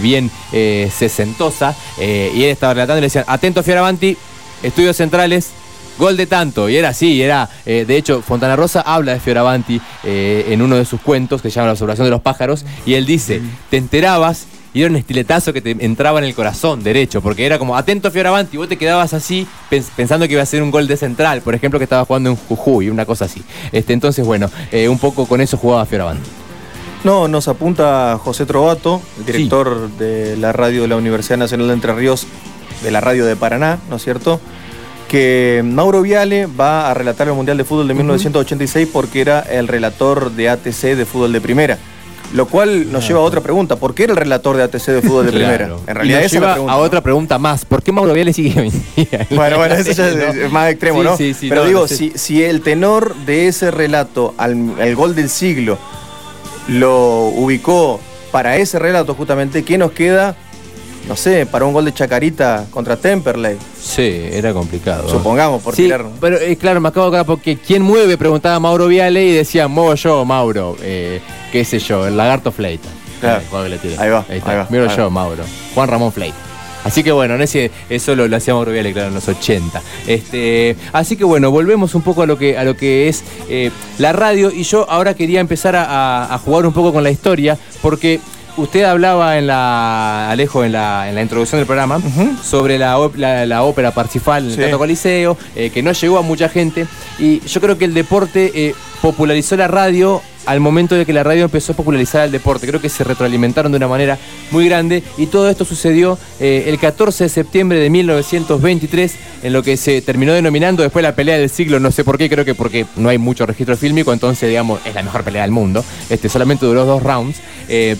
bien 0.00 0.30
sesentosa, 0.96 1.74
y 1.98 2.44
él 2.44 2.50
estaba 2.50 2.74
relatando 2.74 2.98
y 2.98 3.00
le 3.00 3.06
decían, 3.06 3.24
atento 3.26 3.62
Fioravanti, 3.64 4.16
estudios 4.62 4.96
centrales, 4.96 5.50
Gol 5.98 6.16
de 6.16 6.26
tanto, 6.26 6.68
y 6.68 6.76
era 6.76 6.88
así, 6.88 7.22
era. 7.22 7.48
eh, 7.66 7.84
de 7.86 7.96
hecho, 7.96 8.20
Fontana 8.20 8.56
Rosa 8.56 8.80
habla 8.80 9.12
de 9.12 9.20
Fioravanti 9.20 9.80
eh, 10.02 10.46
en 10.48 10.60
uno 10.62 10.76
de 10.76 10.84
sus 10.84 11.00
cuentos 11.00 11.40
que 11.40 11.50
se 11.50 11.56
llama 11.56 11.66
La 11.66 11.72
observación 11.72 12.06
de 12.06 12.10
los 12.10 12.20
pájaros, 12.20 12.64
y 12.84 12.94
él 12.94 13.06
dice: 13.06 13.40
Te 13.70 13.76
enterabas 13.76 14.46
y 14.72 14.80
era 14.82 14.90
un 14.90 14.96
estiletazo 14.96 15.52
que 15.52 15.60
te 15.60 15.70
entraba 15.84 16.18
en 16.18 16.24
el 16.24 16.34
corazón 16.34 16.82
derecho, 16.82 17.22
porque 17.22 17.46
era 17.46 17.60
como 17.60 17.76
atento 17.76 18.10
Fioravanti, 18.10 18.56
vos 18.56 18.68
te 18.68 18.76
quedabas 18.76 19.14
así 19.14 19.46
pens- 19.70 19.88
pensando 19.94 20.26
que 20.26 20.32
iba 20.32 20.42
a 20.42 20.46
ser 20.46 20.64
un 20.64 20.72
gol 20.72 20.88
de 20.88 20.96
central, 20.96 21.42
por 21.42 21.54
ejemplo, 21.54 21.78
que 21.78 21.84
estaba 21.84 22.04
jugando 22.04 22.30
en 22.30 22.36
Jujuy, 22.36 22.90
una 22.90 23.06
cosa 23.06 23.26
así. 23.26 23.40
Este, 23.70 23.92
entonces, 23.92 24.26
bueno, 24.26 24.50
eh, 24.72 24.88
un 24.88 24.98
poco 24.98 25.26
con 25.26 25.40
eso 25.40 25.56
jugaba 25.58 25.86
Fioravanti. 25.86 26.28
No, 27.04 27.28
nos 27.28 27.46
apunta 27.46 28.18
José 28.20 28.46
Trovato, 28.46 29.00
el 29.18 29.26
director 29.26 29.90
de 29.90 30.36
la 30.38 30.50
radio 30.52 30.82
de 30.82 30.88
la 30.88 30.96
Universidad 30.96 31.36
Nacional 31.38 31.68
de 31.68 31.74
Entre 31.74 31.92
Ríos, 31.94 32.26
de 32.82 32.90
la 32.90 33.00
radio 33.00 33.26
de 33.26 33.36
Paraná, 33.36 33.78
¿no 33.88 33.96
es 33.96 34.02
cierto? 34.02 34.40
Que 35.14 35.62
Mauro 35.64 36.02
Viale 36.02 36.46
va 36.46 36.90
a 36.90 36.94
relatar 36.94 37.28
el 37.28 37.34
Mundial 37.34 37.56
de 37.56 37.62
Fútbol 37.62 37.86
de 37.86 37.94
1986 37.94 38.88
porque 38.92 39.20
era 39.20 39.38
el 39.38 39.68
relator 39.68 40.32
de 40.32 40.48
ATC 40.48 40.96
de 40.96 41.06
fútbol 41.06 41.32
de 41.32 41.40
primera. 41.40 41.78
Lo 42.32 42.46
cual 42.46 42.90
nos 42.90 43.06
lleva 43.06 43.20
a 43.20 43.22
otra 43.22 43.40
pregunta. 43.40 43.76
¿Por 43.76 43.94
qué 43.94 44.02
era 44.02 44.12
el 44.12 44.16
relator 44.16 44.56
de 44.56 44.64
ATC 44.64 44.86
de 44.86 45.02
fútbol 45.02 45.26
de 45.26 45.32
primera? 45.38 45.70
En 45.86 45.94
realidad 45.94 46.18
Y 46.18 46.22
nos 46.22 46.26
esa 46.26 46.26
es 46.26 46.32
la 46.32 46.38
lleva 46.40 46.52
pregunta. 46.54 46.72
a 46.72 46.76
otra 46.78 47.00
pregunta 47.00 47.38
más. 47.38 47.64
¿Por 47.64 47.80
qué 47.84 47.92
Mauro 47.92 48.12
Viale 48.12 48.32
sigue? 48.32 48.72
Bueno, 49.30 49.58
bueno, 49.58 49.76
eso 49.76 49.92
ya 49.92 50.08
es, 50.30 50.50
más 50.50 50.68
extremo, 50.72 50.98
Sí, 50.98 51.04
¿no? 51.04 51.16
sí, 51.16 51.32
sí, 51.32 51.48
Pero 51.48 51.60
no, 51.60 51.68
digo, 51.68 51.80
no 51.82 51.86
si, 51.86 52.10
si 52.16 52.42
el 52.42 52.60
tenor 52.62 53.14
de 53.24 53.46
ese 53.46 53.70
relato 53.70 54.34
al 54.36 54.72
el 54.80 54.96
gol 54.96 55.14
del 55.14 55.28
siglo 55.28 55.78
lo 56.66 57.26
ubicó 57.26 58.00
para 58.32 58.56
ese 58.56 58.80
relato 58.80 59.14
justamente, 59.14 59.62
¿qué 59.62 59.78
nos 59.78 59.92
queda? 59.92 60.34
No 61.08 61.16
sé, 61.16 61.44
para 61.44 61.66
un 61.66 61.74
gol 61.74 61.84
de 61.84 61.92
Chacarita 61.92 62.64
contra 62.70 62.96
Temperley, 62.96 63.56
Sí, 63.78 64.02
era 64.32 64.54
complicado. 64.54 65.06
supongamos, 65.08 65.62
por 65.62 65.76
Sí, 65.76 65.82
tirar. 65.82 66.04
pero 66.18 66.38
eh, 66.38 66.56
claro, 66.56 66.80
me 66.80 66.88
acabo 66.88 67.04
de 67.06 67.08
acordar 67.18 67.26
porque 67.26 67.58
¿quién 67.58 67.82
mueve? 67.82 68.16
Preguntaba 68.16 68.58
Mauro 68.58 68.86
Viale 68.86 69.22
y 69.22 69.32
decía, 69.32 69.68
muevo 69.68 69.94
yo, 69.96 70.24
Mauro. 70.24 70.76
Eh, 70.82 71.20
qué 71.52 71.62
sé 71.64 71.78
yo, 71.78 72.06
el 72.06 72.16
lagarto 72.16 72.50
Fleita. 72.52 72.88
Claro. 73.20 73.42
Eh, 73.66 73.68
le. 73.68 73.98
Ahí 73.98 74.08
va, 74.10 74.24
está. 74.30 74.50
ahí 74.50 74.56
va, 74.56 74.66
Miro 74.70 74.88
ahí 74.88 74.96
yo, 74.96 75.04
va. 75.04 75.10
Mauro. 75.10 75.44
Juan 75.74 75.88
Ramón 75.88 76.10
Fleita. 76.10 76.36
Así 76.84 77.02
que 77.02 77.12
bueno, 77.12 77.34
en 77.34 77.42
ese, 77.42 77.70
eso 77.88 78.14
lo, 78.14 78.26
lo 78.28 78.36
hacía 78.36 78.54
Mauro 78.54 78.72
Viale, 78.72 78.92
claro, 78.92 79.08
en 79.08 79.14
los 79.14 79.28
80. 79.28 79.82
Este, 80.06 80.76
así 80.92 81.16
que 81.16 81.24
bueno, 81.24 81.50
volvemos 81.50 81.94
un 81.94 82.02
poco 82.02 82.22
a 82.22 82.26
lo 82.26 82.36
que, 82.38 82.56
a 82.58 82.64
lo 82.64 82.76
que 82.76 83.08
es 83.08 83.24
eh, 83.48 83.70
la 83.98 84.12
radio. 84.14 84.50
Y 84.50 84.62
yo 84.64 84.88
ahora 84.90 85.12
quería 85.14 85.40
empezar 85.40 85.76
a 85.76 86.38
jugar 86.44 86.66
un 86.66 86.72
poco 86.72 86.92
con 86.94 87.02
la 87.02 87.10
historia, 87.10 87.58
porque 87.82 88.20
usted 88.56 88.84
hablaba 88.84 89.38
en 89.38 89.46
la, 89.46 90.30
Alejo, 90.30 90.64
en 90.64 90.72
la, 90.72 91.08
en 91.08 91.14
la 91.14 91.22
introducción 91.22 91.58
del 91.60 91.66
programa, 91.66 92.00
sobre 92.42 92.78
la, 92.78 92.96
la- 93.16 93.46
la 93.46 93.62
ópera 93.62 93.90
Parsifal 93.92 94.44
en 94.44 94.48
el 94.50 94.54
Sí. 94.54 94.58
Teatro 94.58 94.78
Coliseo, 94.78 95.36
eh, 95.56 95.70
que 95.70 95.82
no 95.82 95.92
llegó 95.92 96.18
a 96.18 96.22
mucha 96.22 96.48
gente. 96.48 96.86
Y 97.18 97.40
yo 97.40 97.60
creo 97.60 97.76
que 97.78 97.84
el 97.84 97.94
deporte 97.94 98.52
eh, 98.54 98.74
popularizó 99.02 99.56
la 99.56 99.68
radio 99.68 100.20
al 100.46 100.60
momento 100.60 100.94
de 100.94 101.06
que 101.06 101.14
la 101.14 101.22
radio 101.22 101.44
empezó 101.44 101.72
a 101.72 101.76
popularizar 101.76 102.26
el 102.26 102.30
deporte. 102.30 102.66
Creo 102.66 102.78
que 102.80 102.90
se 102.90 103.02
retroalimentaron 103.02 103.72
de 103.72 103.76
una 103.78 103.88
manera 103.88 104.18
muy 104.50 104.66
grande 104.68 105.02
y 105.16 105.24
todo 105.26 105.48
esto 105.48 105.64
sucedió 105.64 106.18
eh, 106.38 106.64
el 106.66 106.78
14 106.78 107.24
de 107.24 107.30
septiembre 107.30 107.78
de 107.78 107.88
1923 107.88 109.14
en 109.42 109.52
lo 109.54 109.62
que 109.62 109.78
se 109.78 110.02
terminó 110.02 110.34
denominando 110.34 110.82
después 110.82 111.02
la 111.02 111.14
pelea 111.14 111.38
del 111.38 111.48
siglo, 111.48 111.80
no 111.80 111.90
sé 111.90 112.04
por 112.04 112.18
qué, 112.18 112.28
creo 112.28 112.44
que 112.44 112.54
porque 112.54 112.84
no 112.96 113.08
hay 113.08 113.16
mucho 113.16 113.46
registro 113.46 113.74
fílmico, 113.76 114.12
entonces 114.12 114.46
digamos 114.48 114.80
es 114.84 114.94
la 114.94 115.02
mejor 115.02 115.24
pelea 115.24 115.42
del 115.42 115.50
mundo. 115.50 115.82
Este 116.10 116.28
solamente 116.28 116.66
duró 116.66 116.84
dos 116.84 117.02
rounds. 117.02 117.38
Eh, 117.68 117.96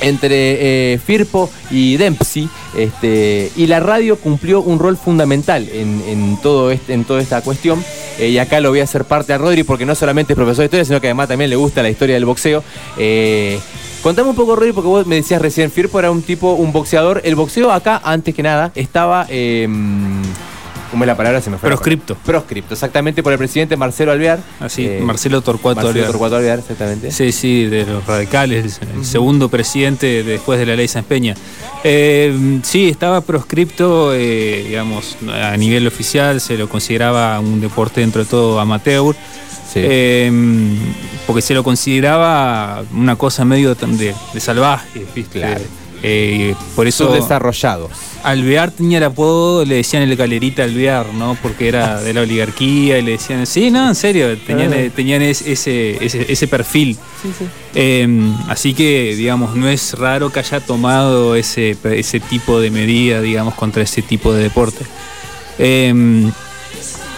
entre 0.00 0.94
eh, 0.94 0.98
Firpo 0.98 1.50
y 1.70 1.96
Dempsey, 1.96 2.48
este, 2.76 3.50
y 3.56 3.66
la 3.66 3.80
radio 3.80 4.16
cumplió 4.16 4.60
un 4.60 4.78
rol 4.78 4.96
fundamental 4.96 5.68
en, 5.72 6.02
en 6.06 6.36
todo 6.42 6.70
este, 6.70 6.92
en 6.92 7.04
toda 7.04 7.20
esta 7.20 7.40
cuestión. 7.40 7.82
Eh, 8.18 8.28
y 8.28 8.38
acá 8.38 8.60
lo 8.60 8.70
voy 8.70 8.80
a 8.80 8.84
hacer 8.84 9.04
parte 9.04 9.32
a 9.32 9.38
Rodri 9.38 9.64
porque 9.64 9.86
no 9.86 9.94
solamente 9.94 10.32
es 10.32 10.36
profesor 10.36 10.60
de 10.62 10.66
historia, 10.66 10.84
sino 10.84 11.00
que 11.00 11.08
además 11.08 11.28
también 11.28 11.50
le 11.50 11.56
gusta 11.56 11.82
la 11.82 11.90
historia 11.90 12.14
del 12.14 12.24
boxeo. 12.24 12.62
Eh, 12.96 13.58
contame 14.02 14.30
un 14.30 14.36
poco, 14.36 14.54
Rodri, 14.56 14.72
porque 14.72 14.88
vos 14.88 15.06
me 15.06 15.16
decías 15.16 15.42
recién, 15.42 15.70
Firpo 15.70 15.98
era 15.98 16.10
un 16.10 16.22
tipo, 16.22 16.52
un 16.54 16.72
boxeador. 16.72 17.22
El 17.24 17.34
boxeo 17.34 17.72
acá, 17.72 18.00
antes 18.04 18.34
que 18.34 18.42
nada, 18.42 18.72
estaba... 18.74 19.26
¿Cómo 20.94 21.02
es 21.02 21.08
la 21.08 21.16
palabra? 21.16 21.40
Se 21.40 21.50
me 21.50 21.58
fue. 21.58 21.68
Proscripto. 21.70 22.14
Proscripto, 22.24 22.74
exactamente, 22.74 23.20
por 23.20 23.32
el 23.32 23.38
presidente 23.38 23.76
Marcelo 23.76 24.12
Alvear. 24.12 24.38
Así, 24.60 24.86
Eh, 24.86 25.00
Marcelo 25.02 25.42
Torcuato 25.42 25.74
Marcelo 25.80 25.90
Alvear. 25.90 26.06
Torcuato 26.06 26.36
Alvear, 26.36 26.58
exactamente. 26.60 27.10
Sí, 27.10 27.32
sí, 27.32 27.64
de 27.64 27.84
los 27.84 28.06
radicales, 28.06 28.78
el, 28.94 29.04
segundo 29.04 29.48
presidente 29.48 30.22
después 30.22 30.60
de 30.60 30.66
la 30.66 30.76
ley 30.76 30.86
Sáenz 30.86 31.08
Peña. 31.08 31.34
Eh, 31.82 32.60
sí, 32.62 32.88
estaba 32.88 33.22
proscripto, 33.22 34.14
eh, 34.14 34.66
digamos, 34.68 35.16
a 35.32 35.56
nivel 35.56 35.84
oficial, 35.88 36.40
se 36.40 36.56
lo 36.56 36.68
consideraba 36.68 37.40
un 37.40 37.60
deporte 37.60 38.00
dentro 38.00 38.22
de 38.22 38.30
todo 38.30 38.60
amateur, 38.60 39.16
Sí. 39.72 39.80
porque 41.26 41.42
se 41.42 41.54
lo 41.54 41.64
consideraba 41.64 42.84
una 42.92 43.16
cosa 43.16 43.44
medio 43.44 43.74
de, 43.74 44.14
de 44.32 44.40
salvaje, 44.40 45.04
¿viste? 45.12 45.40
Claro. 45.40 45.64
Eh, 46.06 46.54
por 46.76 46.86
eso 46.86 47.06
Subdesarrollados. 47.08 47.90
Alvear 48.24 48.70
tenía 48.70 48.98
el 48.98 49.04
apodo, 49.04 49.64
le 49.64 49.76
decían 49.76 50.02
el 50.02 50.14
galerita 50.16 50.62
Alvear, 50.64 51.14
¿no? 51.14 51.34
Porque 51.42 51.66
era 51.68 52.00
de 52.02 52.12
la 52.12 52.20
oligarquía 52.22 52.98
y 52.98 53.02
le 53.02 53.12
decían, 53.12 53.46
sí, 53.46 53.70
no, 53.70 53.88
en 53.88 53.94
serio, 53.94 54.36
tenían, 54.46 54.72
Ah. 54.74 54.90
tenían 54.94 55.22
es- 55.22 55.40
ese, 55.42 56.04
ese, 56.04 56.30
ese 56.30 56.46
perfil. 56.48 56.96
Eh, 57.74 58.06
así 58.48 58.74
que, 58.74 59.14
digamos, 59.16 59.56
no 59.56 59.66
es 59.68 59.94
raro 59.94 60.30
que 60.30 60.40
haya 60.40 60.60
tomado 60.60 61.36
ese, 61.36 61.76
ese 61.84 62.20
tipo 62.20 62.60
de 62.60 62.70
medida, 62.70 63.20
digamos, 63.22 63.54
contra 63.54 63.82
ese 63.82 64.02
tipo 64.02 64.32
de 64.34 64.42
deporte. 64.42 64.84
Eh, 65.58 66.30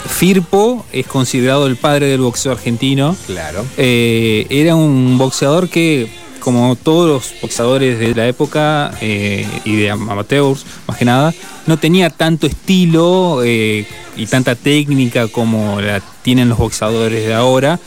Firpo 0.09 0.87
es 0.93 1.07
considerado 1.07 1.67
el 1.67 1.77
padre 1.77 2.07
del 2.07 2.21
boxeo 2.21 2.53
argentino. 2.53 3.17
Claro. 3.27 3.65
Eh, 3.77 4.47
era 4.51 4.77
un 4.77 5.19
boxeador 5.19 5.69
que, 5.69 6.09
como 6.41 6.77
todos 6.77 7.09
los 7.09 7.41
boxeadores 7.41 7.99
de 7.99 8.15
la 8.15 8.27
época 8.29 8.93
eh, 9.01 9.47
y 9.65 9.77
de 9.77 9.91
amateurs, 9.91 10.65
más 10.87 10.97
que 10.97 11.05
nada, 11.05 11.35
no 11.67 11.77
tenía 11.79 12.11
tanto 12.11 12.47
estilo 12.47 13.43
eh, 13.45 13.87
y 14.17 14.27
tanta 14.27 14.55
técnica 14.55 15.29
como 15.29 15.81
la 15.81 16.01
tienen 16.23 16.49
los 16.49 16.59
boxeadores 16.59 17.27
de 17.27 17.35
ahora. 17.35 17.79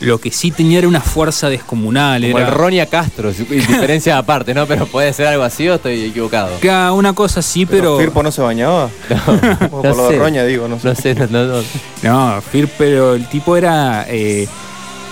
Lo 0.00 0.18
que 0.18 0.32
sí 0.32 0.50
tenía 0.50 0.78
era 0.78 0.88
una 0.88 1.00
fuerza 1.00 1.48
descomunal. 1.48 2.22
Como 2.22 2.38
era 2.40 2.48
el 2.48 2.54
Ronia 2.54 2.86
Castro, 2.86 3.30
diferencia 3.48 4.18
aparte, 4.18 4.52
¿no? 4.52 4.66
Pero 4.66 4.86
puede 4.86 5.12
ser 5.12 5.28
algo 5.28 5.44
así 5.44 5.68
o 5.68 5.74
estoy 5.76 6.06
equivocado. 6.06 6.58
Ca- 6.60 6.90
una 6.92 7.12
cosa 7.12 7.38
así, 7.38 7.66
Pero, 7.66 7.82
pero. 7.96 7.98
Firpo 7.98 8.20
no 8.24 8.32
se 8.32 8.42
bañaba. 8.42 8.90
O 9.70 9.80
por 9.80 9.96
lo 9.96 10.08
de 10.08 10.18
Roña, 10.18 10.44
digo, 10.44 10.66
no 10.66 10.80
sé. 10.80 10.88
No 10.88 10.94
sé, 10.96 11.14
no, 11.14 11.26
no, 11.28 11.44
no. 11.46 11.62
No, 12.02 12.42
Fir, 12.42 12.68
pero 12.76 13.14
el 13.14 13.28
tipo 13.28 13.56
era 13.56 14.04
eh, 14.08 14.48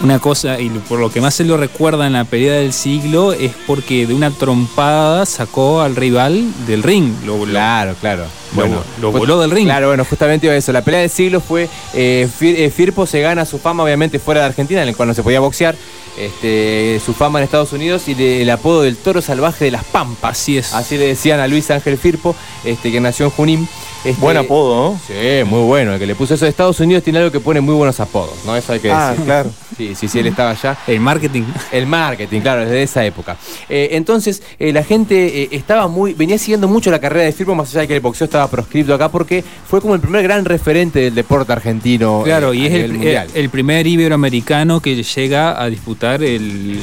una 0.02 0.18
cosa, 0.18 0.58
y 0.60 0.68
por 0.70 0.98
lo 0.98 1.10
que 1.10 1.20
más 1.20 1.34
se 1.34 1.44
lo 1.44 1.56
recuerda 1.56 2.06
en 2.06 2.14
la 2.14 2.24
pelea 2.24 2.54
del 2.54 2.72
siglo, 2.72 3.32
es 3.32 3.52
porque 3.66 4.06
de 4.06 4.14
una 4.14 4.30
trompada 4.30 5.26
sacó 5.26 5.80
al 5.82 5.94
rival 5.96 6.44
del 6.66 6.82
ring. 6.82 7.12
Lo, 7.26 7.38
lo- 7.44 7.44
Claro, 7.52 7.94
claro. 8.00 8.24
lo- 8.56 8.82
lo 9.00 9.12
voló 9.12 9.38
del 9.40 9.50
ring. 9.50 9.66
Claro, 9.66 9.88
bueno, 9.88 10.04
justamente 10.04 10.46
iba 10.46 10.54
a 10.54 10.58
eso. 10.58 10.72
La 10.72 10.82
pelea 10.82 11.00
del 11.00 11.10
siglo 11.10 11.40
fue. 11.40 11.68
eh, 11.94 12.26
Fir- 12.40 12.54
eh, 12.58 12.70
Firpo 12.70 13.06
se 13.06 13.20
gana 13.20 13.44
su 13.44 13.58
fama, 13.58 13.82
obviamente, 13.84 14.18
fuera 14.18 14.40
de 14.40 14.46
Argentina, 14.46 14.82
en 14.82 14.88
el 14.88 14.96
cual 14.96 15.08
no 15.08 15.14
se 15.14 15.22
podía 15.22 15.40
boxear. 15.40 15.74
Este, 16.18 17.00
su 17.04 17.14
fama 17.14 17.38
en 17.38 17.44
Estados 17.44 17.72
Unidos 17.72 18.08
y 18.08 18.14
de- 18.14 18.42
el 18.42 18.50
apodo 18.50 18.82
del 18.82 18.96
toro 18.96 19.22
salvaje 19.22 19.64
de 19.66 19.70
las 19.70 19.84
Pampas. 19.84 20.32
Así 20.38 20.58
es. 20.58 20.74
Así 20.74 20.98
le 20.98 21.06
decían 21.06 21.40
a 21.40 21.46
Luis 21.48 21.70
Ángel 21.70 21.96
Firpo, 21.98 22.34
este, 22.64 22.90
que 22.92 23.00
nació 23.00 23.26
en 23.26 23.30
Junín. 23.32 23.68
Este, 24.04 24.20
Buen 24.20 24.36
apodo, 24.36 24.92
¿no? 24.92 25.00
Sí, 25.06 25.44
muy 25.44 25.62
bueno. 25.62 25.92
El 25.94 25.98
que 25.98 26.06
le 26.06 26.14
puso 26.14 26.34
eso 26.34 26.44
de 26.46 26.50
Estados 26.50 26.80
Unidos 26.80 27.04
tiene 27.04 27.18
algo 27.20 27.30
que 27.30 27.40
pone 27.40 27.60
muy 27.60 27.74
buenos 27.74 28.00
apodos, 28.00 28.32
¿no? 28.46 28.56
Eso 28.56 28.72
hay 28.72 28.80
que 28.80 28.90
Ah, 28.90 29.10
decir. 29.10 29.24
claro. 29.24 29.50
Sí, 29.80 29.94
sí, 29.94 30.08
sí, 30.08 30.18
él 30.18 30.26
estaba 30.26 30.50
allá. 30.50 30.76
El 30.86 31.00
marketing. 31.00 31.44
El 31.72 31.86
marketing, 31.86 32.42
claro, 32.42 32.60
desde 32.62 32.82
esa 32.82 33.02
época. 33.06 33.38
Eh, 33.66 33.88
entonces, 33.92 34.42
eh, 34.58 34.72
la 34.74 34.84
gente 34.84 35.44
eh, 35.44 35.48
estaba 35.52 35.88
muy. 35.88 36.12
venía 36.12 36.36
siguiendo 36.36 36.68
mucho 36.68 36.90
la 36.90 36.98
carrera 37.00 37.24
de 37.24 37.32
Firpo, 37.32 37.54
más 37.54 37.70
allá 37.70 37.80
de 37.80 37.88
que 37.88 37.94
el 37.94 38.00
boxeo 38.00 38.26
estaba 38.26 38.46
proscripto 38.50 38.92
acá, 38.92 39.08
porque 39.08 39.42
fue 39.66 39.80
como 39.80 39.94
el 39.94 40.00
primer 40.02 40.22
gran 40.22 40.44
referente 40.44 40.98
del 41.00 41.14
deporte 41.14 41.50
argentino. 41.52 42.20
Claro, 42.24 42.52
y 42.52 42.66
es 42.66 42.74
el, 42.74 42.92
mundial. 42.92 43.28
el- 43.34 43.40
el 43.44 43.48
primer 43.48 43.86
iberoamericano 43.86 44.80
que 44.80 45.02
llega 45.02 45.62
a 45.62 45.70
disputar 45.70 46.22
el, 46.22 46.78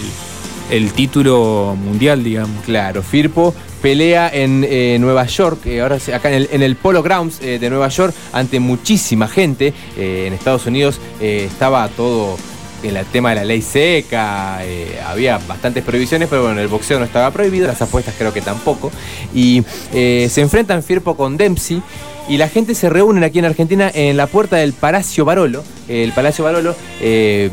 el 0.72 0.92
título 0.94 1.78
mundial, 1.80 2.24
digamos. 2.24 2.64
Claro, 2.66 3.04
Firpo 3.04 3.54
pelea 3.80 4.32
en 4.34 4.66
eh, 4.68 4.98
Nueva 5.00 5.28
York, 5.28 5.68
eh, 5.68 5.82
ahora 5.82 5.98
acá 6.16 6.30
en 6.30 6.34
el, 6.34 6.50
en 6.52 6.64
el 6.64 6.76
Polo 6.78 7.04
Grounds 7.04 7.40
eh, 7.44 7.60
de 7.60 7.70
Nueva 7.70 7.90
York, 7.90 8.12
ante 8.34 8.60
muchísima 8.60 9.28
gente. 9.28 9.72
En 9.96 10.34
Estados 10.34 10.66
Unidos 10.66 11.00
estaba 11.22 11.88
todo 11.90 12.38
el 12.84 13.06
tema 13.08 13.30
de 13.30 13.36
la 13.36 13.46
ley 13.46 13.62
seca, 13.62 14.60
eh, 14.64 15.00
había 15.06 15.40
bastantes 15.48 15.84
prohibiciones, 15.84 16.28
pero 16.30 16.44
bueno, 16.44 16.62
el 16.62 16.68
boxeo 16.68 17.00
no 17.00 17.06
estaba 17.06 17.32
prohibido, 17.32 17.68
las 17.68 17.82
apuestas 17.82 18.16
creo 18.18 18.34
que 18.34 18.42
tampoco. 18.42 18.92
Y 19.34 19.64
eh, 19.94 20.28
se 20.32 20.42
enfrentan 20.42 20.84
Firpo 20.84 21.16
con 21.16 21.38
Dempsey. 21.38 21.82
Y 22.30 22.36
la 22.36 22.50
gente 22.50 22.76
se 22.76 22.90
reúne 22.90 23.26
aquí 23.26 23.40
en 23.40 23.46
Argentina 23.46 23.90
en 23.94 24.18
la 24.18 24.28
puerta 24.28 24.58
del 24.58 24.74
Palacio 24.74 25.24
Barolo. 25.24 25.64
El 25.88 26.12
Palacio 26.12 26.44
Barolo 26.44 26.76
eh, 27.00 27.50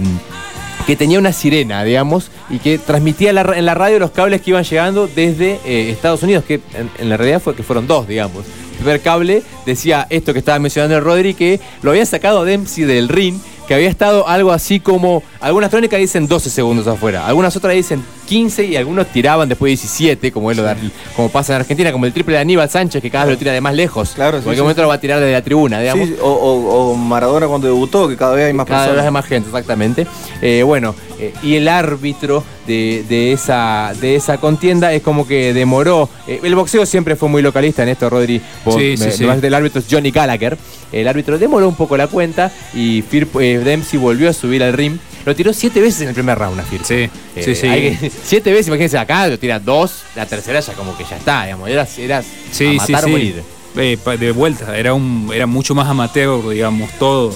que 0.85 0.97
tenía 0.97 1.21
una 1.21 1.33
sirena, 1.33 1.85
digamos, 1.85 2.33
y 2.51 2.59
que 2.59 2.79
transmitía 2.79 3.31
en 3.31 3.65
la 3.65 3.75
radio 3.75 4.01
los 4.01 4.11
cables 4.11 4.43
que 4.43 4.51
iban 4.51 4.65
llegando 4.65 5.07
desde 5.07 5.61
Estados 5.91 6.25
Unidos, 6.25 6.45
que 6.45 6.55
en, 6.55 6.91
en 6.99 7.09
la 7.09 7.17
realidad 7.17 7.41
fue 7.41 7.55
que 7.55 7.63
fueron 7.63 7.87
dos, 7.87 8.09
digamos. 8.09 8.45
El 8.73 8.79
primer 8.79 9.01
cable 9.01 9.43
decía 9.65 10.09
esto 10.11 10.33
que 10.33 10.41
estaba 10.41 10.59
mencionando 10.59 10.97
el 10.97 11.05
Rodri, 11.05 11.35
que 11.35 11.61
lo 11.83 11.93
había 11.93 12.05
sacado 12.05 12.45
Dempsey 12.45 12.85
del 12.85 13.09
ring, 13.09 13.39
que 13.67 13.75
había 13.75 13.89
estado 13.89 14.29
algo 14.29 14.53
así 14.53 14.81
como, 14.81 15.23
algunas 15.41 15.71
crónicas 15.71 15.99
dicen 16.01 16.27
12 16.29 16.51
segundos 16.51 16.87
afuera, 16.87 17.27
algunas 17.27 17.57
otras 17.57 17.75
dicen 17.75 18.03
15 18.27 18.65
y 18.65 18.77
algunos 18.77 19.07
tiraban 19.09 19.49
después 19.49 19.71
17, 19.71 20.33
como, 20.33 20.51
es 20.51 20.57
lo 20.57 20.63
de- 20.65 20.75
como 21.17 21.29
pasa 21.31 21.55
en 21.55 21.61
Argentina, 21.61 21.93
como 21.93 22.07
el 22.07 22.13
triple 22.13 22.35
de 22.35 22.41
Aníbal 22.41 22.69
Sánchez, 22.71 23.01
que 23.03 23.11
cada 23.11 23.25
vez 23.27 23.35
lo 23.35 23.39
tira 23.39 23.53
de 23.53 23.61
más 23.61 23.75
lejos. 23.75 24.13
Claro, 24.15 24.39
sí, 24.39 24.45
cualquier 24.45 24.57
sí. 24.57 24.63
momento 24.63 24.83
lo 24.83 24.89
va 24.89 24.95
a 24.95 25.01
tirar 25.01 25.21
desde 25.21 25.33
la 25.33 25.43
tribuna, 25.43 25.81
digamos. 25.81 26.09
Sí, 26.09 26.17
o, 26.21 26.29
o- 26.29 26.91
o 26.93 26.95
Maradona 26.95 27.47
cuando 27.47 27.67
debutó, 27.67 28.09
que 28.09 28.17
cada 28.17 28.35
vez 28.35 28.47
hay 28.47 28.53
más 28.53 28.67
Cada 28.67 28.81
vez 28.81 28.87
personas. 28.89 29.05
hay 29.07 29.13
más 29.13 29.25
gente, 29.27 29.49
exactamente. 29.49 30.07
Eh, 30.43 30.63
bueno, 30.63 30.95
eh, 31.19 31.33
y 31.43 31.55
el 31.57 31.69
árbitro 31.69 32.43
de, 32.67 33.05
de 33.09 33.33
esa, 33.33 33.93
de 34.01 34.17
esa 34.17 34.39
contienda 34.39 34.93
es 34.93 35.03
como 35.03 35.27
que 35.27 35.53
demoró. 35.55 36.09
eh, 36.27 36.41
el 36.43 36.55
boxeo 36.55 36.85
siempre 36.87 37.17
fue 37.17 37.29
muy 37.29 37.43
localista 37.43 37.83
en 37.83 37.91
esto, 37.91 38.09
Rodri. 38.11 38.41
Vos 38.65 38.77
Sí, 38.77 38.97
sí, 38.97 39.05
me 39.05 39.13
sí. 39.13 39.25
del 39.41 39.55
árbitro 39.55 39.81
es 39.81 39.87
Johnny 39.91 40.11
Gallagher. 40.11 40.57
El 40.93 41.09
árbitro 41.09 41.39
demoró 41.39 41.69
un 41.69 41.75
poco 41.75 41.97
la 41.97 42.07
cuenta 42.07 42.53
y 42.75 43.03
Firpo- 43.03 43.41
eh, 43.41 43.59
Dempsey 43.59 43.99
volvió 43.99 44.29
a 44.31 44.33
subir 44.33 44.63
al 44.63 44.73
ring. 44.73 44.97
Lo 45.25 45.35
tiró 45.35 45.53
siete 45.53 45.81
veces 45.81 46.03
en 46.03 46.09
el 46.09 46.15
primer 46.15 46.39
round 46.39 46.61
a 46.61 46.63
Firpo. 46.65 46.85
Sí, 46.87 47.09
Eh, 47.37 47.43
sí, 47.43 47.55
sí. 47.55 47.67
hay 47.67 47.99
siete 48.25 48.51
veces, 48.53 48.69
imagínense 48.69 48.99
acá, 48.99 49.27
lo 49.27 49.39
tira 49.39 49.59
dos, 49.59 50.03
la 50.15 50.27
tercera 50.27 50.61
ya 50.61 50.73
como 50.75 50.97
que 50.97 51.05
ya 51.05 51.17
está, 51.17 51.45
digamos. 51.45 51.69
Era, 51.69 51.87
era 51.99 52.23
Sí, 52.51 52.67
a 52.67 52.73
matar 52.75 53.05
o 53.05 53.07
sí. 53.07 53.11
morir. 53.13 53.43
Eh, 53.77 53.99
de 54.21 54.31
vuelta, 54.31 54.77
era, 54.79 54.95
un, 54.95 55.31
era 55.35 55.47
mucho 55.47 55.75
más 55.75 55.89
amateur, 55.89 56.49
digamos, 56.49 56.91
todo. 56.99 57.35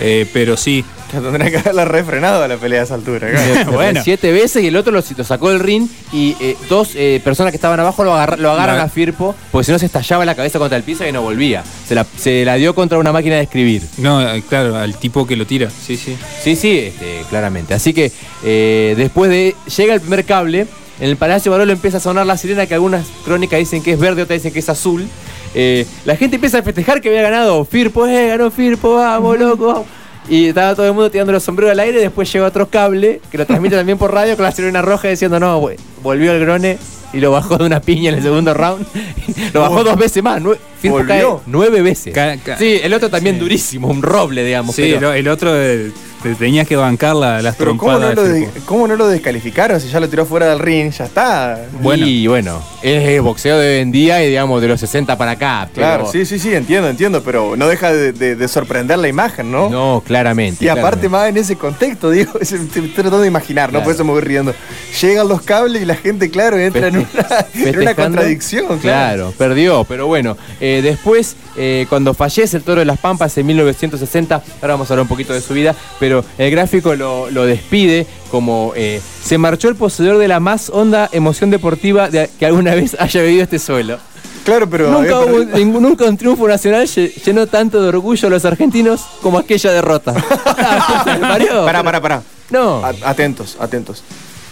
Eh, 0.00 0.26
pero 0.32 0.56
sí, 0.56 0.84
Que 1.10 1.20
tendría 1.20 1.50
que 1.50 1.58
haberla 1.58 1.84
refrenado 1.84 2.42
a 2.42 2.48
la 2.48 2.56
pelea 2.56 2.80
a 2.80 2.84
esa 2.84 2.94
altura. 2.94 3.30
claro. 3.30 3.70
Bueno. 3.76 4.00
Siete 4.02 4.32
veces 4.32 4.62
y 4.64 4.66
el 4.68 4.76
otro 4.76 4.92
lo, 4.92 5.02
lo 5.16 5.24
sacó 5.24 5.50
del 5.50 5.60
ring 5.60 5.88
y 6.12 6.36
eh, 6.40 6.56
dos 6.68 6.90
eh, 6.94 7.20
personas 7.22 7.52
que 7.52 7.56
estaban 7.56 7.78
abajo 7.78 8.02
lo, 8.04 8.14
agarra- 8.14 8.36
lo 8.36 8.50
agarran 8.50 8.80
a 8.80 8.88
Firpo 8.88 9.34
porque 9.52 9.66
si 9.66 9.72
no 9.72 9.78
se 9.78 9.86
estallaba 9.86 10.24
la 10.24 10.34
cabeza 10.34 10.58
contra 10.58 10.76
el 10.76 10.82
piso 10.84 11.06
y 11.06 11.12
no 11.12 11.22
volvía. 11.22 11.62
Se 11.86 11.94
la, 11.94 12.04
se 12.16 12.44
la 12.44 12.54
dio 12.56 12.74
contra 12.74 12.98
una 12.98 13.12
máquina 13.12 13.36
de 13.36 13.42
escribir. 13.42 13.82
no, 13.98 14.20
eh, 14.34 14.42
claro, 14.48 14.76
al 14.76 14.96
tipo 14.96 15.26
que 15.26 15.36
lo 15.36 15.46
tira. 15.46 15.70
Sí, 15.70 15.96
sí. 15.96 16.16
Sí, 16.42 16.56
sí, 16.56 16.78
este, 16.78 17.22
claramente. 17.30 17.74
Así 17.74 17.92
que 17.94 18.10
eh, 18.44 18.94
después 18.96 19.30
de. 19.30 19.54
Llega 19.76 19.94
el 19.94 20.00
primer 20.00 20.24
cable. 20.24 20.66
En 20.98 21.10
el 21.10 21.16
Palacio 21.18 21.52
Barolo 21.52 21.72
empieza 21.72 21.98
a 21.98 22.00
sonar 22.00 22.24
la 22.24 22.38
sirena 22.38 22.64
que 22.66 22.72
algunas 22.72 23.06
crónicas 23.24 23.58
dicen 23.58 23.82
que 23.82 23.92
es 23.92 23.98
verde, 23.98 24.22
otras 24.22 24.38
dicen 24.38 24.50
que 24.52 24.60
es 24.60 24.68
azul. 24.70 25.06
Eh, 25.54 25.86
la 26.06 26.16
gente 26.16 26.36
empieza 26.36 26.58
a 26.58 26.62
festejar 26.62 27.02
que 27.02 27.10
había 27.10 27.20
ganado 27.20 27.64
Firpo, 27.66 28.06
eh, 28.06 28.28
ganó 28.28 28.50
Firpo, 28.50 28.94
vamos, 28.94 29.38
loco, 29.38 29.66
vamos. 29.66 29.86
Y 30.28 30.46
estaba 30.48 30.74
todo 30.74 30.86
el 30.86 30.92
mundo 30.92 31.10
tirando 31.10 31.32
los 31.32 31.42
sombreros 31.42 31.72
al 31.72 31.80
aire. 31.80 32.00
Después 32.00 32.32
llega 32.32 32.46
otro 32.46 32.68
cable 32.68 33.20
que 33.30 33.38
lo 33.38 33.46
transmite 33.46 33.76
también 33.76 33.96
por 33.98 34.12
radio 34.12 34.34
con 34.36 34.44
la 34.44 34.52
sirena 34.52 34.82
roja 34.82 35.08
diciendo: 35.08 35.38
No, 35.38 35.58
güey, 35.58 35.76
volvió 36.02 36.32
el 36.32 36.40
Grone 36.40 36.78
y 37.12 37.18
lo 37.20 37.30
bajó 37.30 37.56
de 37.58 37.64
una 37.64 37.80
piña 37.80 38.10
en 38.10 38.16
el 38.16 38.22
segundo 38.22 38.52
round. 38.52 38.84
lo 39.54 39.60
bajó 39.60 39.84
dos 39.84 39.96
veces 39.96 40.22
más. 40.22 40.42
nue- 40.42 40.58
Firpo 40.80 40.98
cae 41.06 41.22
¿Volvió? 41.24 41.42
nueve 41.46 41.80
veces. 41.82 42.12
Ca- 42.12 42.36
Sí, 42.58 42.80
el 42.82 42.92
otro 42.92 43.08
también 43.08 43.36
Sí. 43.36 43.40
durísimo, 43.40 43.88
un 43.88 44.02
roble, 44.02 44.44
digamos. 44.44 44.74
Sí, 44.74 44.90
pero- 44.94 45.12
el 45.12 45.28
otro 45.28 45.50
eh, 45.54 45.90
te 46.22 46.34
tenías 46.34 46.66
que 46.66 46.76
bancar 46.76 47.14
la- 47.16 47.40
las 47.42 47.56
Pero 47.56 47.76
¿cómo 47.76 47.92
trompadas. 47.98 48.16
no, 48.16 48.22
lo 48.22 48.28
de 48.28 48.40
de- 48.40 48.46
Firpo. 48.46 48.60
¿cómo 48.66 48.88
no 48.88 48.96
lo 48.96 49.06
descalificaron? 49.08 49.80
Si 49.80 49.88
ya 49.88 50.00
lo 50.00 50.08
tiró 50.08 50.26
fuera 50.26 50.46
del 50.48 50.58
ring, 50.58 50.90
ya 50.90 51.04
está. 51.04 51.60
Bueno. 51.80 52.06
Y 52.06 52.26
bueno, 52.26 52.62
es 52.82 53.20
boxeo 53.22 53.58
de 53.58 53.76
hoy 53.76 53.80
en 53.82 53.92
día 53.92 54.22
y 54.24 54.28
digamos 54.28 54.60
de 54.62 54.68
los 54.68 54.80
60 54.80 55.16
para 55.18 55.32
acá. 55.32 55.68
pero- 55.74 55.86
Claro, 55.86 56.10
sí, 56.10 56.24
sí, 56.26 56.38
sí, 56.38 56.54
entiendo, 56.54 56.88
entiendo, 56.88 57.22
pero 57.22 57.56
no 57.56 57.68
deja 57.68 57.92
de, 57.92 58.12
de- 58.12 58.36
de 58.36 58.48
sorprender 58.48 58.98
la 58.98 59.08
imagen, 59.08 59.50
¿no? 59.52 59.68
No, 59.70 60.02
claramente. 60.06 60.64
Y 60.64 60.68
aparte 60.68 61.06
claramente. 61.06 61.08
más 61.08 61.28
en 61.28 61.36
ese 61.38 61.56
contexto, 61.56 62.10
digo, 62.10 62.32
es- 62.40 62.52
estoy 62.52 62.88
tratando 62.88 63.20
de 63.20 63.28
imaginar, 63.28 63.72
¿no? 63.72 63.82
Por 63.82 63.92
eso 63.94 64.04
me 64.04 64.12
voy 64.12 64.22
riendo. 64.22 64.54
Llegan 65.00 65.28
los 65.28 65.42
cables 65.42 65.82
y 65.82 65.84
la 65.84 65.94
gente, 65.96 66.30
claro, 66.30 66.58
entra 66.58 66.88
en 66.88 66.96
una, 66.98 67.08
en 67.14 67.20
una 67.28 67.42
Festejando. 67.64 67.94
contradicción, 68.02 68.66
claro. 68.78 69.06
Claro, 69.06 69.34
perdió, 69.36 69.84
pero 69.84 70.06
bueno. 70.06 70.36
eh, 70.60 70.80
después, 70.82 71.36
eh, 71.56 71.86
cuando 71.88 72.14
fallece 72.14 72.56
el 72.56 72.62
toro 72.62 72.80
de 72.80 72.84
las 72.86 72.98
Pampas 72.98 73.36
en 73.38 73.46
1960, 73.46 74.42
ahora 74.62 74.74
vamos 74.74 74.90
a 74.90 74.94
hablar 74.94 75.02
un 75.02 75.08
poquito 75.08 75.32
de 75.32 75.40
su 75.40 75.52
vida, 75.54 75.74
pero 76.00 76.05
el 76.38 76.50
gráfico 76.50 76.94
lo, 76.94 77.30
lo 77.30 77.44
despide 77.46 78.06
como 78.30 78.72
eh, 78.76 79.00
se 79.22 79.38
marchó 79.38 79.68
el 79.68 79.76
poseedor 79.76 80.18
de 80.18 80.28
la 80.28 80.40
más 80.40 80.70
honda 80.70 81.08
emoción 81.12 81.50
deportiva 81.50 82.08
de- 82.08 82.28
que 82.38 82.46
alguna 82.46 82.74
vez 82.74 82.96
haya 83.00 83.22
vivido 83.22 83.42
este 83.42 83.58
suelo. 83.58 83.98
Claro, 84.44 84.70
pero. 84.70 84.90
Nunca, 84.90 85.20
hubo, 85.20 85.38
ningún- 85.56 85.82
nunca 85.82 86.04
un 86.04 86.16
triunfo 86.16 86.46
nacional 86.46 86.86
lle- 86.86 87.12
llenó 87.24 87.46
tanto 87.46 87.82
de 87.82 87.88
orgullo 87.88 88.28
a 88.28 88.30
los 88.30 88.44
argentinos 88.44 89.00
como 89.22 89.38
aquella 89.38 89.72
derrota. 89.72 90.14
¿Se 91.04 91.10
me 91.14 91.18
parió? 91.20 91.64
Pará, 91.64 91.82
pará, 91.82 92.00
pará. 92.00 92.22
No, 92.50 92.82
Atentos, 93.04 93.56
atentos. 93.58 94.02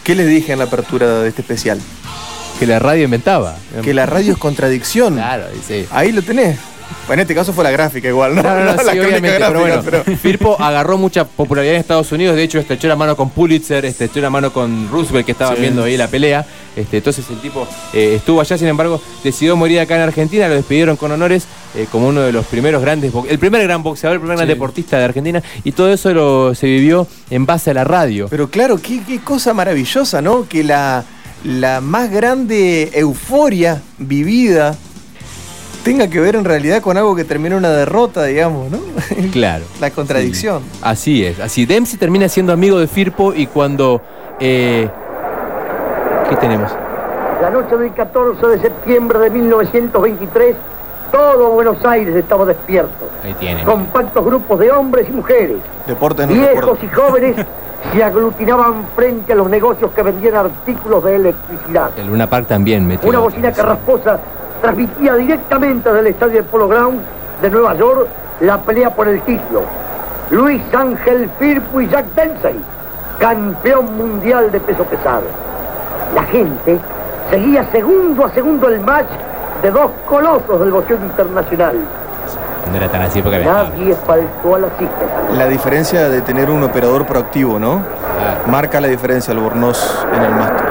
¿Qué 0.03 0.15
les 0.15 0.27
dije 0.29 0.53
en 0.53 0.59
la 0.59 0.65
apertura 0.65 1.21
de 1.21 1.29
este 1.29 1.43
especial? 1.43 1.81
que 2.59 2.67
la 2.69 2.79
radio 2.79 3.05
inventaba. 3.05 3.57
Que 3.83 3.93
la 3.95 4.07
radio 4.07 4.33
es 4.35 4.39
contradicción. 4.39 5.15
Claro, 5.15 5.45
sí. 5.67 5.87
Ahí 5.91 6.13
lo 6.13 6.23
tenés. 6.23 6.57
En 7.11 7.21
este 7.21 7.35
caso 7.35 7.53
fue 7.53 7.65
la 7.65 7.71
gráfica 7.71 8.09
igual, 8.09 8.35
¿no? 8.35 8.43
No, 8.43 8.49
no, 8.55 8.65
no, 8.65 8.75
la 8.83 8.93
sí, 8.93 8.99
obviamente, 8.99 9.39
pero 9.39 9.61
bueno, 9.61 9.83
pero- 9.85 10.05
Firpo 10.23 10.57
agarró 10.59 10.97
mucha 10.97 11.25
popularidad 11.25 11.75
en 11.75 11.81
Estados 11.81 12.11
Unidos, 12.13 12.35
de 12.37 12.43
hecho 12.43 12.59
estrechó 12.59 12.89
la 12.89 12.97
mano 12.97 13.15
con 13.17 13.29
Pulitzer, 13.31 13.85
estrechó 13.85 14.21
la 14.21 14.31
mano 14.31 14.53
con 14.53 14.89
Roosevelt 14.91 15.27
que 15.27 15.33
estaban 15.33 15.57
Sí. 15.57 15.61
viendo 15.63 15.85
ahí 15.85 15.97
la 15.99 16.09
pelea, 16.09 16.47
este, 16.75 16.97
entonces 16.99 17.25
el 17.31 17.41
tipo 17.41 17.69
eh, 17.93 18.15
estuvo 18.17 18.41
allá, 18.41 18.57
sin 18.57 18.69
embargo, 18.69 19.01
decidió 19.23 19.55
morir 19.57 19.81
acá 19.81 19.97
en 19.97 20.03
Argentina, 20.03 20.49
lo 20.49 20.55
despidieron 20.55 20.97
con 20.97 21.13
honores 21.13 21.47
eh, 21.75 21.87
como 21.93 22.09
uno 22.09 22.23
de 22.23 22.33
los 22.33 22.47
primeros 22.47 22.81
grandes, 22.81 23.13
el 23.29 23.39
primer 23.39 23.63
gran 23.65 23.83
boxeador, 23.83 24.15
el 24.15 24.21
primer 24.21 24.37
gran 24.39 24.49
deportista 24.49 24.97
de 24.99 25.05
Argentina, 25.05 25.43
y 25.63 25.73
todo 25.73 25.93
eso 25.93 26.13
lo, 26.15 26.55
se 26.55 26.67
vivió 26.67 27.07
en 27.31 27.45
base 27.45 27.71
a 27.71 27.75
la 27.75 27.85
radio. 27.85 28.29
Pero 28.31 28.49
claro, 28.49 28.79
qué, 28.79 29.03
qué 29.07 29.19
cosa 29.21 29.53
maravillosa, 29.53 30.23
¿no? 30.23 30.49
Que 30.49 30.65
la, 30.65 31.05
la 31.45 31.81
más 31.83 32.11
grande 32.11 32.91
euforia 32.95 33.83
vivida 33.99 34.77
tenga 35.85 36.09
que 36.09 36.19
ver 36.19 36.35
en 36.35 36.45
realidad 36.45 36.81
con 36.83 36.97
algo 36.97 37.15
que 37.15 37.25
termina 37.25 37.55
en 37.55 37.59
una 37.61 37.71
derrota, 37.71 38.25
digamos, 38.25 38.71
¿no? 38.71 38.79
Claro. 39.33 39.65
la 39.81 39.91
contradicción. 39.91 40.63
Así 40.83 41.25
es, 41.25 41.39
así. 41.39 41.67
Dempsey 41.67 41.99
termina 41.99 42.29
siendo 42.29 42.53
amigo 42.53 42.79
de 42.79 42.87
Firpo 42.89 43.33
y 43.35 43.47
cuando... 43.47 44.01
eh, 44.41 44.89
¿Qué 46.29 46.37
tenemos? 46.37 46.71
La 47.43 47.51
noche 47.51 47.77
del 47.77 47.93
14 47.93 48.47
de 48.47 48.59
septiembre 48.61 49.19
de 49.19 49.29
1923, 49.31 50.57
todo 51.13 51.51
Buenos 51.51 51.85
Aires 51.85 52.17
estaba 52.17 52.47
despierto. 52.47 53.11
Ahí 53.23 53.35
tienen. 53.35 53.65
Compactos 53.67 54.25
grupos 54.25 54.59
de 54.59 54.71
hombres 54.71 55.07
y 55.09 55.13
mujeres, 55.13 55.59
Deportes 55.87 56.27
no 56.27 56.33
viejos 56.33 56.79
recuerdo. 56.79 56.79
y 56.83 56.89
jóvenes, 56.89 57.37
se 57.95 58.03
aglutinaban 58.03 58.87
frente 58.97 59.35
a 59.35 59.37
los 59.37 59.51
negocios 59.51 59.91
que 59.95 60.03
vendían 60.03 60.35
artículos 60.37 61.05
de 61.05 61.17
electricidad. 61.17 61.91
El 61.99 62.07
Luna 62.07 62.27
Park 62.29 62.47
también 62.49 62.87
metió... 62.87 63.09
Una 63.11 63.19
bocina 63.19 63.53
carrasposa 63.53 64.19
transmitía 64.65 65.15
directamente 65.17 65.93
del 65.93 66.07
estadio 66.07 66.37
de 66.37 66.43
Polo 66.45 66.69
Ground 66.69 67.03
de 67.43 67.51
Nueva 67.51 67.75
York 67.75 68.09
la 68.41 68.57
pelea 68.57 68.89
por 68.89 69.07
el 69.07 69.21
título. 69.21 69.63
Luis 70.31 70.63
Ángel 70.73 71.29
Firpo 71.39 71.83
y 71.83 71.89
Jack 71.89 72.07
Dempsey, 72.15 72.59
campeón 73.19 73.95
mundial 73.95 74.51
de 74.51 74.61
peso 74.61 74.85
pesado. 74.85 75.25
La 76.15 76.23
gente 76.25 76.79
seguía 77.31 77.71
segundo 77.73 78.25
a 78.25 78.31
segundo 78.31 78.69
el 78.69 78.81
match 78.81 79.11
de 79.61 79.71
dos 79.71 79.91
colosos 80.09 80.59
del 80.59 80.73
boxeo 80.73 80.97
internacional. 80.97 81.77
No 82.71 82.77
era 82.79 82.89
tan 82.89 83.03
así 83.03 83.21
porque 83.21 83.37
había... 83.37 83.53
Nadie 83.53 83.95
faltó 84.07 84.55
a 84.55 84.61
la 84.61 84.69
cita. 84.79 85.37
La 85.37 85.47
diferencia 85.47 86.09
de 86.09 86.23
tener 86.23 86.49
un 86.49 86.63
operador 86.63 87.05
proactivo, 87.05 87.59
¿no? 87.59 87.83
Marca 88.47 88.81
la 88.81 88.89
diferencia 88.89 89.35
Albornoz 89.35 90.07
en 90.17 90.23
el 90.23 90.31
máster. 90.31 90.64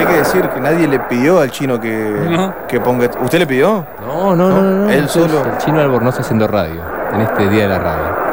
Hay 0.00 0.06
que 0.06 0.18
decir 0.18 0.48
que 0.48 0.60
nadie 0.60 0.88
le 0.88 0.98
pidió 1.00 1.40
al 1.40 1.50
chino 1.50 1.78
que, 1.80 2.26
No. 2.30 2.54
que 2.66 2.80
ponga... 2.80 3.08
¿Usted 3.20 3.38
le 3.38 3.46
pidió? 3.46 3.86
No, 4.00 4.34
no, 4.34 4.48
no, 4.48 4.54
No, 4.56 4.62
no, 4.62 4.84
no. 4.86 4.90
él 4.90 5.08
solo. 5.08 5.44
El 5.44 5.58
chino 5.58 5.80
Albornoz 5.80 6.18
haciendo 6.18 6.46
radio. 6.48 6.80
En 7.12 7.20
este 7.20 7.48
día 7.48 7.62
de 7.64 7.68
la 7.68 7.78
radio. 7.78 8.30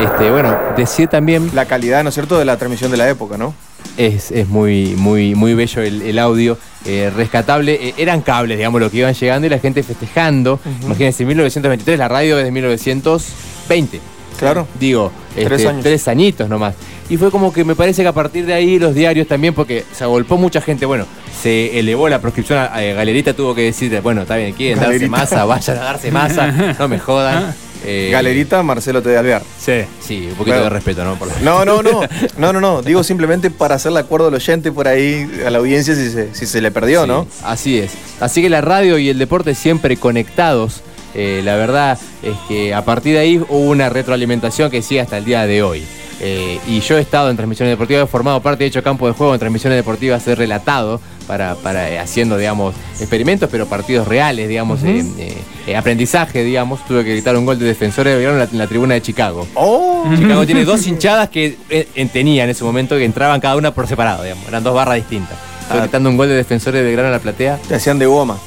Este, 0.00 0.30
bueno, 0.30 0.56
decía 0.76 1.06
también. 1.06 1.50
La 1.54 1.64
calidad, 1.66 2.02
¿no 2.02 2.08
es 2.08 2.14
cierto?, 2.14 2.38
de 2.38 2.44
la 2.44 2.56
transmisión 2.56 2.90
de 2.90 2.96
la 2.96 3.08
época, 3.08 3.36
¿no? 3.38 3.54
Es, 3.96 4.30
es 4.30 4.48
muy, 4.48 4.94
muy, 4.96 5.34
muy 5.34 5.54
bello 5.54 5.82
el, 5.82 6.02
el 6.02 6.18
audio, 6.18 6.56
eh, 6.86 7.12
rescatable. 7.14 7.74
Eh, 7.88 7.94
eran 7.98 8.20
cables, 8.22 8.56
digamos, 8.58 8.80
lo 8.80 8.90
que 8.90 8.98
iban 8.98 9.14
llegando 9.14 9.46
y 9.46 9.50
la 9.50 9.58
gente 9.58 9.82
festejando. 9.82 10.58
Imagínense, 10.82 11.24
1923, 11.24 11.98
la 11.98 12.08
radio 12.08 12.38
es 12.38 12.44
de 12.44 12.50
1920. 12.50 14.00
Claro. 14.38 14.66
Digo, 14.80 15.12
Tres 15.34 15.52
este, 15.52 15.68
años. 15.68 15.82
tres 15.82 16.08
añitos 16.08 16.48
nomás. 16.48 16.74
Y 17.08 17.16
fue 17.16 17.30
como 17.30 17.52
que 17.52 17.64
me 17.64 17.74
parece 17.74 18.02
que 18.02 18.08
a 18.08 18.12
partir 18.12 18.46
de 18.46 18.54
ahí 18.54 18.78
los 18.78 18.94
diarios 18.94 19.26
también, 19.26 19.54
porque 19.54 19.84
se 19.92 20.04
agolpó 20.04 20.36
mucha 20.36 20.60
gente, 20.60 20.86
bueno, 20.86 21.06
se 21.42 21.78
elevó 21.78 22.08
la 22.08 22.20
proscripción, 22.20 22.58
a, 22.58 22.66
a 22.66 22.80
Galerita 22.80 23.34
tuvo 23.34 23.54
que 23.54 23.62
decir, 23.62 23.98
bueno, 24.02 24.22
está 24.22 24.36
bien, 24.36 24.52
quieren 24.52 24.76
darse 24.78 24.92
Galerita. 24.94 25.16
masa, 25.16 25.44
vayan 25.44 25.78
a 25.78 25.82
darse 25.82 26.10
masa, 26.10 26.74
no 26.78 26.88
me 26.88 26.98
jodan. 26.98 27.54
Eh, 27.84 28.10
Galerita, 28.12 28.62
Marcelo 28.62 29.02
T. 29.02 29.08
de 29.08 29.18
Alvear. 29.18 29.42
Sí. 29.58 29.72
Sí, 30.00 30.28
un 30.30 30.36
poquito 30.36 30.62
de 30.62 30.68
respeto, 30.70 31.02
¿no? 31.04 31.16
Por 31.16 31.26
la- 31.26 31.40
No, 31.40 31.64
no, 31.64 31.82
no. 31.82 32.00
No, 32.38 32.52
no, 32.52 32.60
no. 32.60 32.80
Digo 32.80 33.02
simplemente 33.02 33.50
para 33.50 33.74
hacerle 33.74 33.98
acuerdo 33.98 34.28
al 34.28 34.34
oyente 34.34 34.70
por 34.70 34.86
ahí, 34.86 35.28
a 35.44 35.50
la 35.50 35.58
audiencia, 35.58 35.96
si 35.96 36.08
se, 36.10 36.32
si 36.32 36.46
se 36.46 36.60
le 36.60 36.70
perdió, 36.70 37.02
Sí, 37.02 37.08
¿no? 37.08 37.26
Así 37.42 37.78
es. 37.80 37.90
Así 38.20 38.40
que 38.40 38.48
la 38.48 38.60
radio 38.60 38.98
y 38.98 39.08
el 39.08 39.18
deporte 39.18 39.56
siempre 39.56 39.96
conectados. 39.96 40.80
Eh, 41.14 41.42
la 41.44 41.56
verdad 41.56 41.98
es 42.22 42.36
que 42.48 42.72
a 42.74 42.84
partir 42.84 43.14
de 43.14 43.18
ahí 43.20 43.38
hubo 43.38 43.58
una 43.70 43.88
retroalimentación 43.88 44.70
que 44.70 44.82
sigue 44.82 45.00
hasta 45.00 45.18
el 45.18 45.24
día 45.24 45.46
de 45.46 45.62
hoy. 45.62 45.84
Eh, 46.24 46.60
y 46.68 46.78
yo 46.80 46.98
he 46.98 47.00
estado 47.00 47.30
en 47.30 47.36
transmisiones 47.36 47.72
deportivas, 47.72 48.04
he 48.04 48.06
formado 48.06 48.40
parte, 48.40 48.62
de 48.62 48.68
hecho, 48.68 48.82
campo 48.82 49.08
de 49.08 49.12
juego 49.12 49.32
en 49.34 49.40
transmisiones 49.40 49.76
deportivas, 49.76 50.26
he 50.28 50.36
relatado 50.36 51.00
para, 51.26 51.56
para 51.56 51.90
eh, 51.90 51.98
haciendo, 51.98 52.36
digamos, 52.38 52.74
experimentos, 53.00 53.48
pero 53.50 53.66
partidos 53.66 54.06
reales, 54.06 54.48
digamos, 54.48 54.80
eh, 54.84 55.34
aprendizaje, 55.76 56.44
digamos. 56.44 56.84
Tuve 56.86 57.02
que 57.04 57.10
gritar 57.10 57.36
un 57.36 57.44
gol 57.44 57.58
de 57.58 57.64
defensores 57.66 58.12
de 58.12 58.18
Belgrano 58.18 58.38
en 58.40 58.44
la, 58.46 58.52
en 58.52 58.58
la 58.58 58.66
tribuna 58.68 58.94
de 58.94 59.02
Chicago. 59.02 59.48
¡Oh! 59.54 60.04
Chicago 60.16 60.46
tiene 60.46 60.64
dos 60.64 60.86
hinchadas 60.86 61.28
que 61.28 61.56
en- 61.96 62.08
tenía 62.08 62.44
en 62.44 62.50
ese 62.50 62.62
momento 62.62 62.96
que 62.96 63.04
entraban 63.04 63.40
cada 63.40 63.56
una 63.56 63.74
por 63.74 63.88
separado, 63.88 64.22
digamos. 64.22 64.46
Eran 64.46 64.62
dos 64.62 64.74
barras 64.74 64.96
distintas. 64.96 65.36
Estoy 65.62 65.78
Ah. 65.78 65.82
gritando 65.82 66.08
un 66.10 66.16
gol 66.16 66.28
de 66.28 66.34
defensores 66.34 66.80
de 66.80 66.84
Belgrano 66.86 67.08
en 67.08 67.12
la 67.14 67.18
platea. 67.20 67.58
Te 67.66 67.74
hacían 67.76 67.98
de 67.98 68.06
goma. 68.06 68.38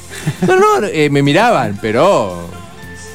No, 0.46 0.56
no, 0.56 0.86
me 1.10 1.22
miraban, 1.22 1.78
pero. 1.82 2.48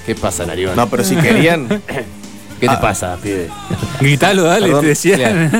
¿Qué 0.05 0.15
pasa, 0.15 0.45
Narigón? 0.45 0.75
No, 0.75 0.89
pero 0.89 1.03
si 1.03 1.15
querían. 1.15 1.67
¿Qué 2.61 2.67
te 2.67 2.73
ah. 2.75 2.79
pasa, 2.79 3.17
pibe? 3.21 3.49
Gritalo, 3.99 4.43
dale, 4.43 4.67
Perdón. 4.67 4.81
te 4.81 4.87
decía. 4.87 5.17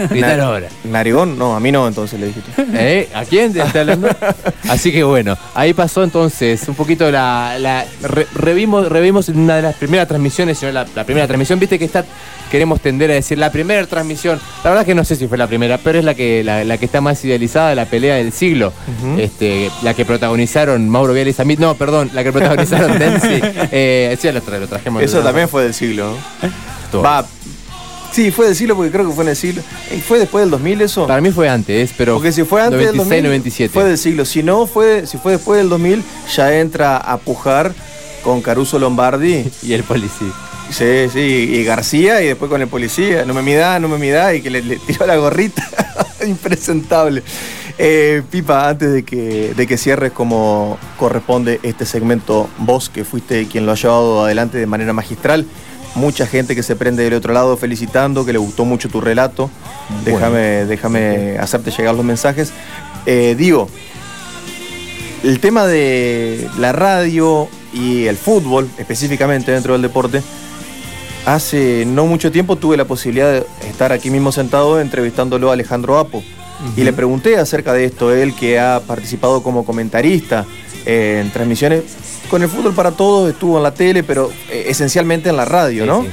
Gritar 0.10 0.38
Na- 0.38 0.44
ahora. 0.46 0.68
Narigón, 0.86 1.38
no, 1.38 1.56
a 1.56 1.60
mí 1.60 1.72
no, 1.72 1.88
entonces 1.88 2.20
le 2.20 2.28
dijiste. 2.28 2.52
¿Eh? 2.74 3.10
¿A 3.14 3.26
quién 3.26 3.52
te 3.52 3.62
está 3.62 3.82
hablando? 3.82 4.08
Así 4.70 4.92
que 4.92 5.04
bueno, 5.04 5.38
ahí 5.54 5.74
pasó 5.74 6.04
entonces 6.04 6.66
un 6.68 6.76
poquito 6.76 7.12
la. 7.12 7.58
la- 7.60 7.86
re- 8.04 8.28
revimos, 8.34 8.88
revimos 8.88 9.28
en 9.30 9.40
una 9.40 9.58
de 9.58 9.62
las 9.64 9.76
primeras 9.76 10.08
transmisiones, 10.08 10.58
sino 10.60 10.72
la, 10.72 10.86
la 10.96 11.04
primera 11.04 11.28
transmisión, 11.28 11.60
viste 11.60 11.78
que 11.78 11.86
está. 11.86 12.06
Queremos 12.52 12.82
tender 12.82 13.10
a 13.12 13.14
decir 13.14 13.38
la 13.38 13.50
primera 13.52 13.86
transmisión. 13.88 14.40
La 14.64 14.72
verdad 14.72 14.86
que 14.86 14.94
no 14.94 15.06
sé 15.06 15.16
si 15.16 15.26
fue 15.28 15.38
la 15.38 15.48
primera, 15.48 15.78
pero 15.78 16.00
es 16.00 16.06
la 16.06 16.14
que, 16.16 16.44
la, 16.44 16.64
la 16.66 16.78
que 16.78 16.86
está 16.86 17.00
más 17.00 17.24
idealizada, 17.24 17.74
la 17.76 17.86
pelea 17.86 18.16
del 18.16 18.32
siglo. 18.34 18.74
este, 19.18 19.72
la 19.84 19.94
que 19.94 20.04
protagonizaron 20.04 20.88
Mauro 20.90 21.14
Vial 21.14 21.30
y 21.30 21.34
Samit. 21.34 21.60
No, 21.60 21.76
perdón, 21.76 22.10
la 22.14 22.24
que 22.24 22.32
protagonizaron 22.32 23.00
Dempsey. 23.00 23.42
Eh, 23.72 24.18
sí, 24.20 24.30
lo, 24.32 24.42
tra- 24.42 24.60
lo 24.60 24.68
trajimos. 24.68 25.02
Eso 25.02 25.22
también 25.22 25.48
fue 25.48 25.64
del 25.64 25.74
siglo, 25.74 26.18
Va. 27.00 27.26
Sí, 28.12 28.30
fue 28.32 28.48
del 28.48 28.56
siglo 28.56 28.76
porque 28.76 28.92
creo 28.92 29.08
que 29.08 29.14
fue 29.14 29.24
en 29.24 29.30
el 29.30 29.36
siglo. 29.36 29.62
Eh, 29.90 30.04
¿Fue 30.06 30.20
después 30.20 30.42
del 30.44 30.52
2000 30.52 30.82
eso? 30.82 31.08
Para 31.08 31.22
mí 31.22 31.32
fue 31.32 31.48
antes, 31.48 31.94
pero. 31.98 32.16
Porque 32.16 32.34
si 32.34 32.44
fue 32.44 32.62
antes 32.62 32.80
del 32.80 32.98
96, 32.98 33.08
2000, 33.08 33.24
97. 33.24 33.74
fue 33.74 33.84
del 33.86 33.98
siglo. 33.98 34.26
Si 34.26 34.44
no, 34.44 34.68
fue, 34.68 35.08
si 35.08 35.18
fue 35.18 35.34
después 35.34 35.58
del 35.58 35.70
2000, 35.70 36.04
ya 36.36 36.60
entra 36.60 36.98
a 36.98 37.18
pujar 37.18 37.74
con 38.24 38.42
Caruso 38.42 38.80
Lombardi. 38.80 39.46
Y 39.64 39.74
el 39.74 39.84
policía. 39.84 40.34
Sí, 40.72 41.10
sí, 41.12 41.20
y 41.20 41.64
García 41.64 42.22
y 42.22 42.28
después 42.28 42.50
con 42.50 42.62
el 42.62 42.68
policía. 42.68 43.26
No 43.26 43.34
me 43.34 43.42
mida, 43.42 43.80
no 43.80 43.88
me 43.88 43.98
mida 43.98 44.34
y 44.34 44.42
que 44.42 44.50
le, 44.50 44.62
le 44.62 44.78
tiró 44.78 45.06
la 45.06 45.16
gorrita. 45.16 45.64
Impresentable. 46.26 47.24
Eh, 47.78 48.22
Pipa, 48.30 48.70
antes 48.70 48.94
de 48.94 49.04
que, 49.04 49.54
de 49.56 49.68
que 49.68 49.78
cierres 49.78 50.12
como 50.12 50.78
corresponde 50.98 51.60
este 51.64 51.86
segmento, 51.86 52.48
vos 52.60 52.90
que 52.90 53.04
fuiste 53.04 53.48
quien 53.48 53.66
lo 53.66 53.72
ha 53.72 53.76
llevado 53.76 54.24
adelante 54.24 54.58
de 54.58 54.68
manera 54.68 54.94
magistral, 54.94 55.48
mucha 55.96 56.26
gente 56.26 56.56
que 56.56 56.64
se 56.64 56.76
prende 56.76 57.04
del 57.04 57.14
otro 57.14 57.34
lado 57.34 57.58
felicitando, 57.58 58.26
que 58.26 58.34
le 58.34 58.40
gustó 58.40 58.66
mucho 58.66 58.90
tu 58.90 59.02
relato. 59.02 59.50
Déjame, 60.06 60.66
déjame 60.66 61.38
hacerte 61.38 61.72
llegar 61.72 61.96
los 61.96 62.06
mensajes. 62.06 62.52
Eh, 63.06 63.36
digo, 63.38 63.68
el 65.24 65.40
tema 65.40 65.68
de 65.68 66.50
la 66.58 66.72
radio 66.72 67.48
y 67.74 68.06
el 68.06 68.18
fútbol, 68.18 68.70
específicamente 68.78 69.52
dentro 69.52 69.74
del 69.74 69.82
deporte, 69.82 70.22
hace 71.26 71.86
no 71.86 72.06
mucho 72.06 72.32
tiempo 72.32 72.56
tuve 72.56 72.78
la 72.78 72.86
posibilidad 72.86 73.32
de 73.32 73.46
estar 73.70 73.92
aquí 73.92 74.10
mismo 74.10 74.32
sentado 74.32 74.80
entrevistándolo 74.80 75.50
a 75.50 75.54
Alejandro 75.54 75.98
Apo. 75.98 76.24
Y 76.78 76.84
le 76.84 76.94
pregunté 76.94 77.38
acerca 77.38 77.74
de 77.74 77.86
esto, 77.86 78.14
él 78.14 78.36
que 78.36 78.60
ha 78.60 78.82
participado 78.86 79.42
como 79.42 79.66
comentarista 79.66 80.46
eh, 80.86 81.22
en 81.24 81.32
transmisiones 81.32 81.84
con 82.32 82.41
el 82.41 82.48
fútbol 82.48 82.74
para 82.74 82.91
todos, 82.91 83.30
estuvo 83.30 83.58
en 83.58 83.63
la 83.63 83.74
tele, 83.74 84.04
pero 84.04 84.32
eh, 84.50 84.67
esencialmente 84.70 85.28
en 85.28 85.36
la 85.36 85.44
radio, 85.44 85.86
¿no? 85.86 86.06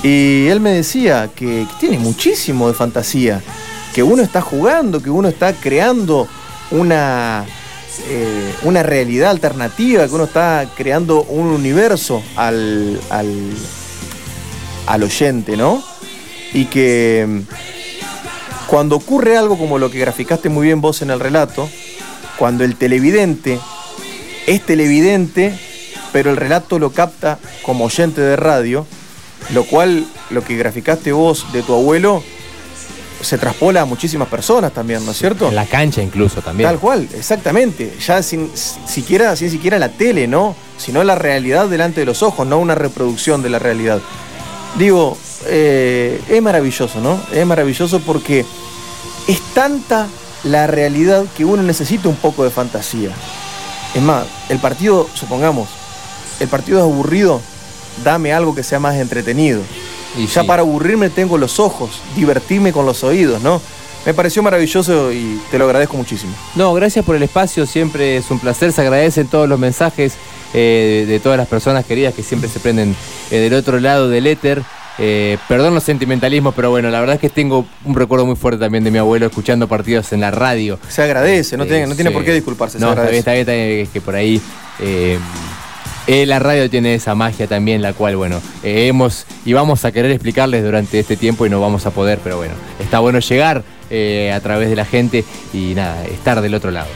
Y 0.00 0.46
él 0.46 0.60
me 0.60 0.70
decía 0.70 1.28
que, 1.34 1.66
que 1.68 1.74
tiene 1.80 1.98
muchísimo 1.98 2.68
de 2.68 2.74
fantasía, 2.74 3.42
que 3.92 4.04
uno 4.04 4.22
está 4.22 4.40
jugando, 4.42 5.02
que 5.02 5.10
uno 5.10 5.26
está 5.28 5.52
creando 5.52 6.28
una, 6.70 7.44
eh, 8.08 8.54
una 8.62 8.84
realidad 8.84 9.30
alternativa, 9.30 10.06
que 10.06 10.14
uno 10.14 10.24
está 10.24 10.70
creando 10.76 11.24
un 11.24 11.48
universo 11.48 12.22
al, 12.36 13.00
al, 13.10 13.50
al 14.86 15.02
oyente, 15.02 15.56
¿no? 15.56 15.82
Y 16.54 16.66
que 16.66 17.26
mm, 17.28 17.40
cuando 18.68 18.94
ocurre 18.94 19.36
algo 19.36 19.58
como 19.58 19.80
lo 19.80 19.90
que 19.90 19.98
graficaste 19.98 20.48
muy 20.48 20.68
bien 20.68 20.80
vos 20.80 21.02
en 21.02 21.10
el 21.10 21.18
relato, 21.18 21.68
cuando 22.38 22.62
el 22.62 22.76
televidente 22.76 23.58
es 24.46 24.64
televidente, 24.64 25.58
pero 26.12 26.30
el 26.30 26.36
relato 26.36 26.78
lo 26.78 26.90
capta 26.92 27.38
como 27.62 27.84
oyente 27.84 28.20
de 28.20 28.36
radio, 28.36 28.86
lo 29.52 29.64
cual 29.64 30.06
lo 30.30 30.44
que 30.44 30.56
graficaste 30.56 31.12
vos 31.12 31.46
de 31.52 31.62
tu 31.62 31.74
abuelo 31.74 32.22
se 33.20 33.36
traspola 33.38 33.82
a 33.82 33.84
muchísimas 33.84 34.28
personas 34.28 34.72
también, 34.72 35.04
¿no 35.04 35.12
es 35.12 35.18
cierto? 35.18 35.48
En 35.48 35.54
la 35.54 35.66
cancha 35.66 36.02
incluso 36.02 36.40
también. 36.40 36.68
Tal 36.68 36.78
cual, 36.78 37.08
exactamente. 37.14 37.94
Ya 38.04 38.22
sin 38.22 38.50
siquiera, 38.54 39.36
sin 39.36 39.50
siquiera 39.50 39.78
la 39.78 39.90
tele, 39.90 40.26
¿no? 40.26 40.56
Sino 40.78 41.04
la 41.04 41.14
realidad 41.14 41.68
delante 41.68 42.00
de 42.00 42.06
los 42.06 42.22
ojos, 42.22 42.46
no 42.46 42.58
una 42.58 42.74
reproducción 42.74 43.42
de 43.42 43.50
la 43.50 43.58
realidad. 43.58 44.00
Digo, 44.78 45.18
eh, 45.46 46.20
es 46.28 46.42
maravilloso, 46.42 47.00
¿no? 47.00 47.20
Es 47.32 47.44
maravilloso 47.44 48.00
porque 48.00 48.44
es 49.28 49.40
tanta 49.54 50.06
la 50.44 50.66
realidad 50.66 51.24
que 51.36 51.44
uno 51.44 51.62
necesita 51.62 52.08
un 52.08 52.16
poco 52.16 52.44
de 52.44 52.50
fantasía. 52.50 53.10
Es 53.94 54.02
más, 54.02 54.26
el 54.48 54.58
partido, 54.58 55.08
supongamos, 55.14 55.68
el 56.38 56.48
partido 56.48 56.78
es 56.78 56.84
aburrido, 56.84 57.40
dame 58.04 58.32
algo 58.32 58.54
que 58.54 58.62
sea 58.62 58.78
más 58.78 58.96
entretenido. 58.96 59.60
Y 60.16 60.26
ya 60.26 60.44
para 60.44 60.62
aburrirme 60.62 61.10
tengo 61.10 61.38
los 61.38 61.60
ojos, 61.60 62.00
divertirme 62.16 62.72
con 62.72 62.86
los 62.86 63.04
oídos, 63.04 63.40
¿no? 63.42 63.60
Me 64.06 64.14
pareció 64.14 64.42
maravilloso 64.42 65.12
y 65.12 65.40
te 65.50 65.58
lo 65.58 65.66
agradezco 65.66 65.96
muchísimo. 65.96 66.32
No, 66.54 66.72
gracias 66.72 67.04
por 67.04 67.16
el 67.16 67.22
espacio, 67.22 67.66
siempre 67.66 68.16
es 68.16 68.30
un 68.30 68.38
placer, 68.38 68.72
se 68.72 68.80
agradecen 68.80 69.26
todos 69.26 69.48
los 69.48 69.58
mensajes 69.58 70.14
eh, 70.54 71.04
de 71.06 71.20
todas 71.20 71.36
las 71.36 71.46
personas 71.46 71.84
queridas 71.84 72.14
que 72.14 72.22
siempre 72.22 72.48
se 72.48 72.60
prenden 72.60 72.96
eh, 73.30 73.38
del 73.38 73.54
otro 73.54 73.78
lado 73.78 74.08
del 74.08 74.26
éter. 74.26 74.62
Eh, 74.98 75.38
perdón 75.48 75.74
los 75.74 75.84
sentimentalismos, 75.84 76.54
pero 76.54 76.70
bueno, 76.70 76.90
la 76.90 77.00
verdad 77.00 77.14
es 77.14 77.20
que 77.20 77.30
tengo 77.30 77.66
un 77.84 77.94
recuerdo 77.94 78.26
muy 78.26 78.36
fuerte 78.36 78.60
también 78.60 78.84
de 78.84 78.90
mi 78.90 78.98
abuelo 78.98 79.26
escuchando 79.26 79.66
partidos 79.66 80.12
en 80.12 80.20
la 80.20 80.30
radio. 80.30 80.78
Se 80.88 81.02
agradece, 81.02 81.56
no, 81.56 81.64
tiene, 81.64 81.86
no 81.86 81.94
tiene 81.94 82.10
por 82.10 82.24
qué 82.24 82.34
disculparse. 82.34 82.78
No, 82.78 82.94
se 82.94 83.16
está 83.16 83.32
bien, 83.32 83.40
está 83.40 83.54
es 83.54 83.88
que 83.88 84.00
por 84.00 84.14
ahí 84.14 84.40
eh, 84.80 85.18
eh, 86.06 86.26
la 86.26 86.38
radio 86.38 86.68
tiene 86.68 86.94
esa 86.94 87.14
magia 87.14 87.46
también, 87.46 87.82
la 87.82 87.92
cual, 87.92 88.16
bueno, 88.16 88.40
eh, 88.64 88.88
hemos 88.88 89.26
y 89.44 89.52
vamos 89.52 89.84
a 89.84 89.92
querer 89.92 90.10
explicarles 90.10 90.64
durante 90.64 90.98
este 90.98 91.16
tiempo 91.16 91.46
y 91.46 91.50
no 91.50 91.60
vamos 91.60 91.86
a 91.86 91.90
poder, 91.90 92.18
pero 92.22 92.36
bueno, 92.36 92.54
está 92.80 92.98
bueno 92.98 93.20
llegar 93.20 93.62
eh, 93.90 94.32
a 94.34 94.40
través 94.40 94.70
de 94.70 94.76
la 94.76 94.84
gente 94.84 95.24
y 95.52 95.74
nada, 95.74 96.04
estar 96.06 96.40
del 96.40 96.54
otro 96.54 96.70
lado. 96.70 96.88